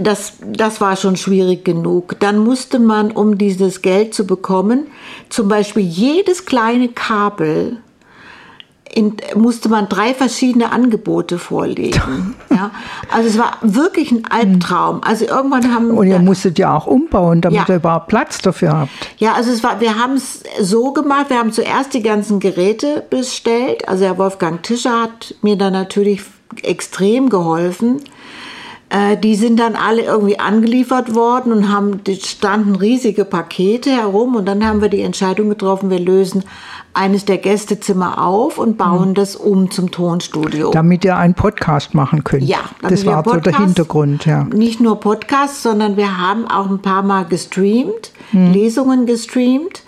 [0.00, 2.16] das, das war schon schwierig genug.
[2.20, 4.86] Dann musste man, um dieses Geld zu bekommen,
[5.28, 7.78] zum Beispiel jedes kleine Kabel
[8.94, 12.34] in, musste man drei verschiedene Angebote vorlegen.
[12.50, 12.70] ja.
[13.10, 15.00] Also es war wirklich ein Albtraum.
[15.02, 17.64] Also irgendwann haben und ihr musstet ja auch umbauen, damit ja.
[17.68, 18.90] ihr überhaupt Platz dafür habt.
[19.16, 21.30] Ja, also es war, wir haben es so gemacht.
[21.30, 23.88] Wir haben zuerst die ganzen Geräte bestellt.
[23.88, 26.22] Also Herr Wolfgang Tischer hat mir da natürlich
[26.62, 28.02] extrem geholfen.
[28.92, 34.44] Äh, die sind dann alle irgendwie angeliefert worden und haben, standen riesige Pakete herum und
[34.44, 36.44] dann haben wir die Entscheidung getroffen, wir lösen
[36.92, 39.14] eines der Gästezimmer auf und bauen mhm.
[39.14, 40.72] das um zum Tonstudio.
[40.72, 42.42] Damit ihr einen Podcast machen könnt.
[42.42, 44.44] Ja, das war Podcast, so der Hintergrund, ja.
[44.44, 48.52] Nicht nur Podcast, sondern wir haben auch ein paar Mal gestreamt, mhm.
[48.52, 49.84] Lesungen gestreamt.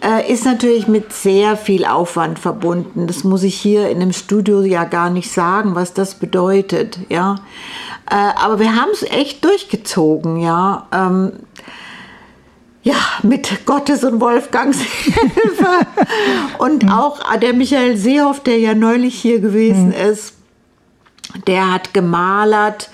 [0.00, 3.08] Äh, ist natürlich mit sehr viel Aufwand verbunden.
[3.08, 7.36] Das muss ich hier in dem Studio ja gar nicht sagen, was das bedeutet, ja.
[8.10, 10.86] Äh, aber wir haben es echt durchgezogen, ja.
[10.92, 11.32] Ähm,
[12.82, 15.66] ja, mit Gottes und Wolfgangs Hilfe.
[16.58, 16.90] und mhm.
[16.90, 20.10] auch der Michael Seehoff, der ja neulich hier gewesen mhm.
[20.10, 20.34] ist,
[21.48, 22.90] der hat gemalert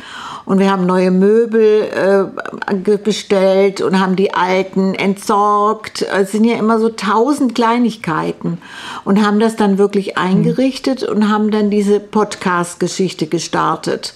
[0.53, 2.31] und wir haben neue Möbel
[2.75, 6.03] äh, bestellt und haben die alten entsorgt.
[6.03, 8.59] Es sind ja immer so tausend Kleinigkeiten
[9.07, 14.13] und haben das dann wirklich eingerichtet und haben dann diese Podcast-Geschichte gestartet.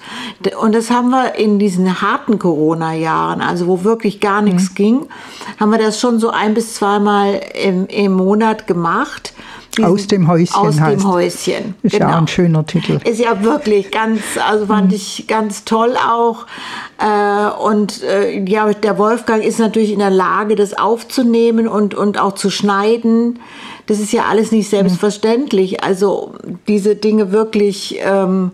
[0.61, 4.75] Und das haben wir in diesen harten Corona-Jahren, also wo wirklich gar nichts mhm.
[4.75, 5.07] ging,
[5.59, 9.33] haben wir das schon so ein bis zweimal im, im Monat gemacht
[9.85, 10.57] aus dem Häuschen.
[10.57, 11.03] Aus heißt.
[11.03, 11.75] dem Häuschen.
[11.83, 12.09] Ist genau.
[12.09, 12.99] ja ein schöner Titel.
[13.05, 14.95] Ist ja wirklich ganz, also fand mhm.
[14.95, 16.47] ich ganz toll auch.
[16.99, 22.19] Äh, und äh, ja, der Wolfgang ist natürlich in der Lage, das aufzunehmen und, und
[22.19, 23.39] auch zu schneiden.
[23.87, 24.77] Das ist ja alles nicht mhm.
[24.77, 25.83] selbstverständlich.
[25.85, 26.35] Also
[26.69, 27.99] diese Dinge wirklich.
[28.01, 28.53] Ähm,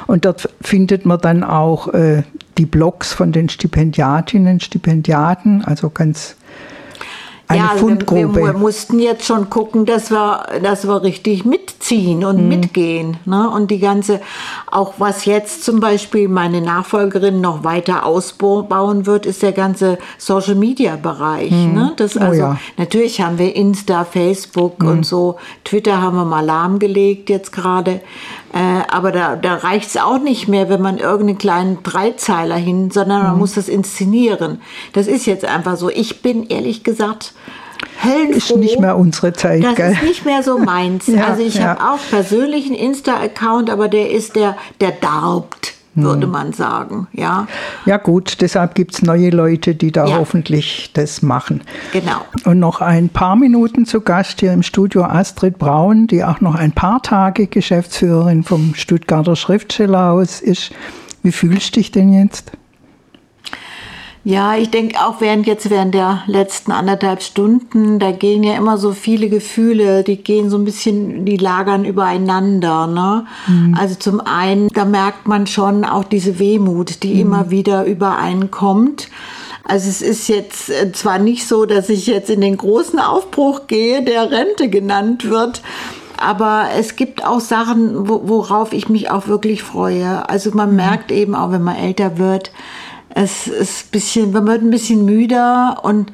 [0.07, 2.23] Und dort findet man dann auch äh,
[2.59, 6.37] die Blogs von den Stipendiatinnen, Stipendiaten, also ganz
[7.53, 8.35] eine ja, also Fundgrube.
[8.37, 12.49] Wir, wir, mussten jetzt schon gucken, dass wir, dass wir richtig mitziehen und mhm.
[12.49, 13.17] mitgehen.
[13.25, 13.49] Ne?
[13.49, 14.21] Und die ganze,
[14.71, 20.55] auch was jetzt zum Beispiel meine Nachfolgerin noch weiter ausbauen wird, ist der ganze Social
[20.55, 21.53] Media Bereich.
[21.53, 21.75] Mhm.
[21.75, 21.93] Ne?
[21.97, 22.59] Das also, oh ja.
[22.77, 24.89] natürlich haben wir Insta, Facebook mhm.
[24.89, 25.37] und so.
[25.65, 28.01] Twitter haben wir mal lahmgelegt jetzt gerade.
[28.53, 32.91] Äh, aber da, da reicht es auch nicht mehr, wenn man irgendeinen kleinen Dreizeiler hin,
[32.91, 33.39] sondern man mhm.
[33.39, 34.61] muss das inszenieren.
[34.93, 35.89] Das ist jetzt einfach so.
[35.89, 37.33] Ich bin ehrlich gesagt
[38.05, 38.37] höllenfroh.
[38.37, 39.93] Ist nicht mehr unsere Zeit, das gell?
[39.93, 41.07] ist nicht mehr so meins.
[41.09, 41.79] ja, also ich ja.
[41.79, 46.31] habe auch persönlich einen Insta-Account, aber der ist der, der darbt würde hm.
[46.31, 47.07] man sagen.
[47.13, 47.47] Ja,
[47.85, 50.19] ja gut, deshalb gibt es neue Leute, die da ja.
[50.19, 51.63] hoffentlich das machen.
[51.93, 52.25] Genau.
[52.45, 56.55] Und noch ein paar Minuten zu Gast hier im Studio Astrid Braun, die auch noch
[56.55, 60.73] ein paar Tage Geschäftsführerin vom Stuttgarter Schriftstellerhaus ist.
[61.23, 62.53] Wie fühlst du dich denn jetzt?
[64.25, 68.79] Ja, ich denke auch während jetzt während der letzten anderthalb Stunden, da gehen ja immer
[68.79, 72.87] so viele Gefühle, die gehen so ein bisschen, die lagern übereinander.
[72.87, 73.27] Ne?
[73.49, 73.77] Mhm.
[73.79, 77.21] Also zum einen, da merkt man schon auch diese Wehmut, die mhm.
[77.21, 79.09] immer wieder übereinkommt.
[79.65, 83.67] Also es ist jetzt äh, zwar nicht so, dass ich jetzt in den großen Aufbruch
[83.67, 85.63] gehe, der Rente genannt wird,
[86.17, 90.29] aber es gibt auch Sachen, worauf ich mich auch wirklich freue.
[90.29, 90.77] Also man mhm.
[90.77, 92.53] merkt eben auch, wenn man älter wird,
[93.15, 96.13] es ist ein bisschen, man wird ein bisschen müder und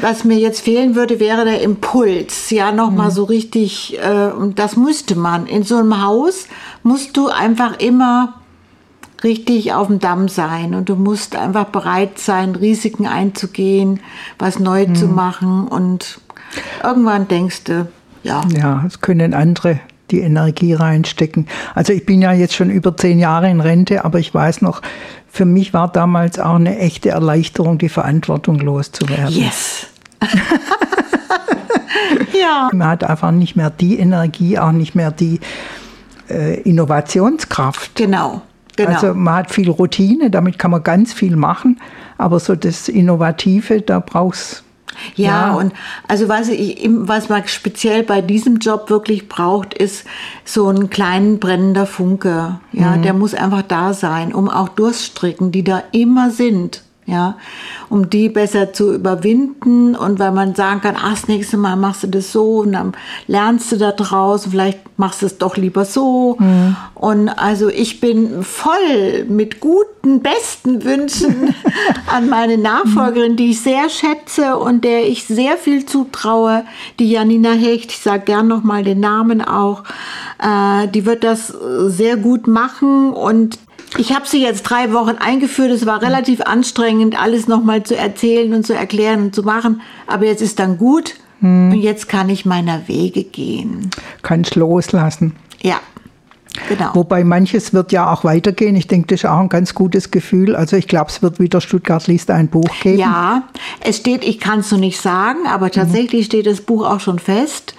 [0.00, 2.50] was mir jetzt fehlen würde, wäre der Impuls.
[2.50, 3.14] Ja, nochmal mhm.
[3.14, 5.46] so richtig, äh, das müsste man.
[5.46, 6.46] In so einem Haus
[6.82, 8.34] musst du einfach immer
[9.22, 14.00] richtig auf dem Damm sein und du musst einfach bereit sein, Risiken einzugehen,
[14.38, 14.94] was neu mhm.
[14.94, 16.20] zu machen und
[16.82, 17.88] irgendwann denkst du,
[18.22, 18.42] ja.
[18.54, 19.80] Ja, es können andere
[20.10, 21.46] die Energie reinstecken.
[21.74, 24.82] Also ich bin ja jetzt schon über zehn Jahre in Rente, aber ich weiß noch,
[25.28, 29.34] für mich war damals auch eine echte Erleichterung, die Verantwortung loszuwerden.
[29.34, 29.86] Yes.
[32.40, 32.68] ja.
[32.72, 35.40] Man hat einfach nicht mehr die Energie, auch nicht mehr die
[36.28, 37.94] äh, Innovationskraft.
[37.94, 38.42] Genau.
[38.76, 38.90] Genau.
[38.90, 41.80] Also man hat viel Routine, damit kann man ganz viel machen,
[42.18, 44.64] aber so das Innovative, da brauchst
[45.14, 45.72] ja, ja, und
[46.08, 50.04] also was, ich, was man speziell bei diesem Job wirklich braucht, ist
[50.44, 52.60] so ein kleinen brennender Funke.
[52.72, 53.02] Ja, mhm.
[53.02, 57.36] der muss einfach da sein, um auch Durststrecken, die da immer sind, ja,
[57.88, 62.02] um die besser zu überwinden und weil man sagen kann, ach, das nächste Mal machst
[62.02, 62.92] du das so und dann
[63.26, 66.36] lernst du da draus, vielleicht machst du es doch lieber so.
[66.38, 66.76] Mhm.
[66.94, 71.54] Und also ich bin voll mit guten, besten Wünschen
[72.06, 76.64] an meine Nachfolgerin, die ich sehr schätze und der ich sehr viel zutraue,
[76.98, 79.82] die Janina Hecht, ich sage gern nochmal den Namen auch,
[80.38, 81.52] äh, die wird das
[81.86, 83.58] sehr gut machen und
[83.96, 85.70] ich habe sie jetzt drei Wochen eingeführt.
[85.70, 89.82] Es war relativ anstrengend, alles nochmal zu erzählen und zu erklären und zu machen.
[90.06, 91.72] Aber jetzt ist dann gut hm.
[91.72, 93.90] und jetzt kann ich meiner Wege gehen.
[94.22, 95.34] Kannst loslassen.
[95.62, 95.80] Ja.
[96.68, 96.90] Genau.
[96.94, 98.76] Wobei manches wird ja auch weitergehen.
[98.76, 100.54] Ich denke, das ist auch ein ganz gutes Gefühl.
[100.54, 102.98] Also ich glaube, es wird wieder Stuttgart liest ein Buch geben.
[102.98, 103.42] Ja,
[103.80, 106.26] es steht, ich kann es so nicht sagen, aber tatsächlich mhm.
[106.26, 107.74] steht das Buch auch schon fest.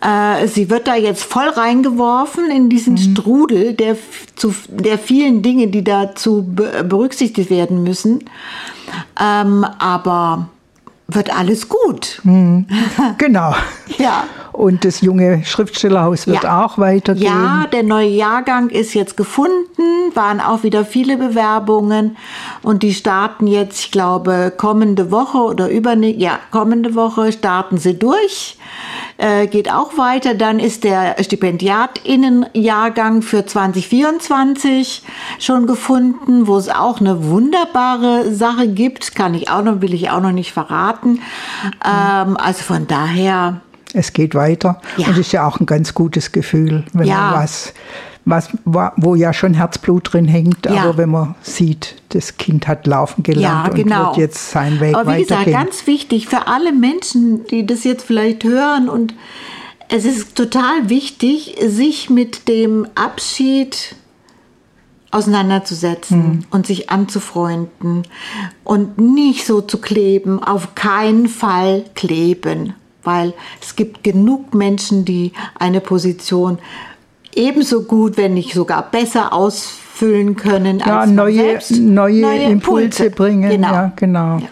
[0.00, 2.98] Äh, sie wird da jetzt voll reingeworfen in diesen mhm.
[2.98, 3.96] Strudel der,
[4.36, 8.24] zu, der vielen Dinge, die dazu berücksichtigt werden müssen.
[9.20, 10.48] Ähm, aber
[11.06, 12.20] wird alles gut.
[12.24, 12.66] Mhm.
[13.18, 13.54] Genau.
[13.98, 14.24] ja.
[14.52, 16.64] Und das junge Schriftstellerhaus wird ja.
[16.64, 17.26] auch weitergehen.
[17.26, 19.82] Ja, der neue Jahrgang ist jetzt gefunden,
[20.14, 22.16] waren auch wieder viele Bewerbungen
[22.62, 27.98] und die starten jetzt, ich glaube, kommende Woche oder überne ja, kommende Woche starten sie
[27.98, 28.56] durch.
[29.16, 30.34] Äh, geht auch weiter.
[30.34, 35.02] Dann ist der Stipendiatinnenjahrgang für 2024
[35.38, 39.14] schon gefunden, wo es auch eine wunderbare Sache gibt.
[39.14, 41.20] Kann ich auch noch, will ich auch noch nicht verraten.
[41.84, 43.60] Ähm, also von daher
[43.94, 44.80] es geht weiter.
[44.96, 45.06] Ja.
[45.06, 47.30] Und es ist ja auch ein ganz gutes Gefühl, wenn ja.
[47.30, 47.72] man was,
[48.24, 50.82] was, wo ja schon Herzblut drin hängt, ja.
[50.82, 54.00] aber wenn man sieht, das Kind hat laufen gelernt ja, genau.
[54.00, 57.84] und wird jetzt seinen Weg Aber wie gesagt, ganz wichtig für alle Menschen, die das
[57.84, 59.14] jetzt vielleicht hören und
[59.88, 63.94] es ist total wichtig, sich mit dem Abschied
[65.10, 66.44] auseinanderzusetzen hm.
[66.50, 68.02] und sich anzufreunden
[68.64, 75.32] und nicht so zu kleben, auf keinen Fall kleben weil es gibt genug Menschen, die
[75.58, 76.58] eine Position
[77.36, 80.78] ebenso gut, wenn nicht sogar besser ausfüllen können.
[80.78, 81.70] Ja, als neue, selbst.
[81.72, 83.50] neue, neue Impulse, Impulse, bringen.
[83.50, 83.72] Genau.
[83.72, 84.38] Ja, genau.
[84.38, 84.48] Ja.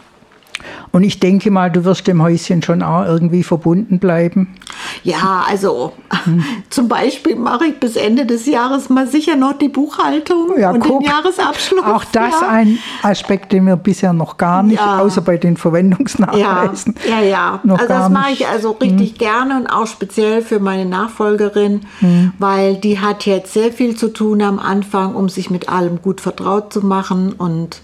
[0.90, 4.54] Und ich denke mal, du wirst dem Häuschen schon auch irgendwie verbunden bleiben.
[5.02, 5.92] Ja, also
[6.24, 6.44] hm.
[6.70, 10.80] zum Beispiel mache ich bis Ende des Jahres mal sicher noch die Buchhaltung ja, und
[10.80, 11.84] guck, den Jahresabschluss.
[11.84, 12.48] Auch das ja.
[12.48, 14.98] ein Aspekt, den wir bisher noch gar nicht, ja.
[14.98, 16.94] außer bei den Verwendungsnachweisen.
[17.08, 17.26] Ja, ja.
[17.26, 17.60] ja.
[17.64, 19.18] Noch also das mache ich also richtig hm.
[19.18, 22.32] gerne und auch speziell für meine Nachfolgerin, hm.
[22.38, 26.20] weil die hat jetzt sehr viel zu tun am Anfang, um sich mit allem gut
[26.20, 27.80] vertraut zu machen und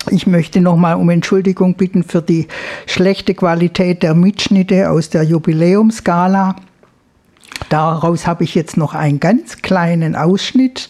[0.08, 2.48] Ich möchte nochmal um Entschuldigung bitten für die
[2.86, 6.56] schlechte Qualität der Mitschnitte aus der Jubiläumsgala.
[7.68, 10.88] Daraus habe ich jetzt noch einen ganz kleinen Ausschnitt.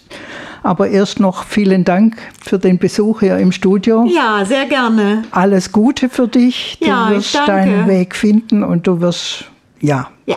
[0.62, 4.06] Aber erst noch vielen Dank für den Besuch hier im Studio.
[4.06, 5.22] Ja, sehr gerne.
[5.32, 6.78] Alles Gute für dich.
[6.80, 9.46] Du ja, wirst deinen Weg finden und du wirst,
[9.80, 10.36] ja, ja,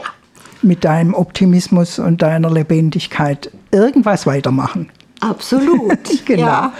[0.61, 4.89] mit deinem Optimismus und deiner Lebendigkeit irgendwas weitermachen.
[5.21, 5.99] Absolut.
[6.25, 6.45] genau.
[6.45, 6.73] Ja.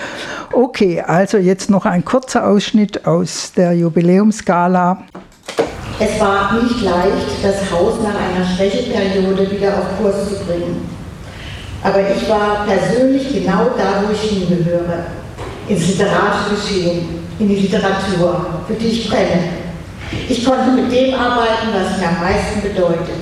[0.52, 5.04] Okay, also jetzt noch ein kurzer Ausschnitt aus der Jubiläumsgala.
[6.00, 10.95] Es war nicht leicht, das Haus nach einer Schwächeperiode wieder auf Kurs zu bringen.
[11.86, 15.06] Aber ich war persönlich genau da, wo ich hingehöre.
[15.68, 16.80] Ins literarische
[17.38, 19.50] in die Literatur, für die ich brenne.
[20.28, 23.22] Ich konnte mit dem arbeiten, was mir am meisten bedeutet.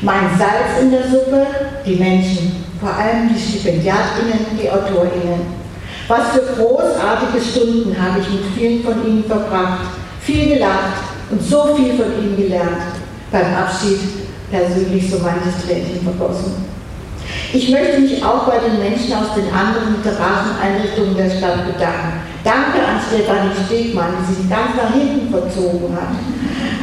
[0.00, 1.46] Mein Salz in der Suppe,
[1.86, 5.64] die Menschen, vor allem die StipendiatInnen, die AutorInnen.
[6.08, 9.82] Was für großartige Stunden habe ich mit vielen von ihnen verbracht,
[10.20, 10.98] viel gelacht
[11.30, 12.82] und so viel von ihnen gelernt.
[13.30, 14.00] Beim Abschied
[14.50, 16.73] persönlich so manches Tränchen vergossen.
[17.52, 22.20] Ich möchte mich auch bei den Menschen aus den anderen literarischen der Stadt bedanken.
[22.42, 26.12] Danke an Stefanie Stegmann, die sich ganz nach hinten verzogen hat.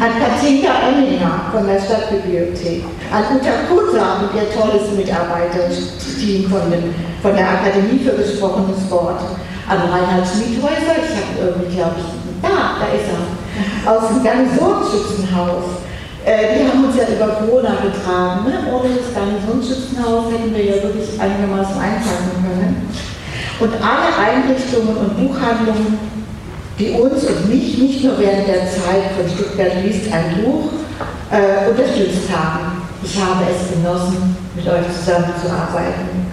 [0.02, 2.84] An Katinka Oenninger von der Stadtbibliothek.
[3.12, 6.74] An Uta Kutter und ihr tolles Mitarbeiterteam von,
[7.22, 9.22] von der Akademie für gesprochenes Wort.
[9.68, 12.10] An Reinhard Schmidhäuser, ich habe irgendwie, glaube ich,
[12.42, 15.91] da, da ist er, aus dem Garnisonsschützenhaus
[16.26, 18.46] äh, wir haben uns ja über Corona getragen.
[18.46, 18.72] Ne?
[18.72, 22.90] Ohne das Garnisonsschützenhaus hätten wir ja wirklich einigermaßen einpacken können.
[23.60, 25.98] Und alle Einrichtungen und Buchhandlungen,
[26.80, 30.72] die uns und mich nicht nur während der Zeit von Stuttgart liest ein Buch
[31.32, 32.82] äh, unterstützt haben.
[33.04, 36.31] Ich habe es genossen, mit euch zusammenzuarbeiten.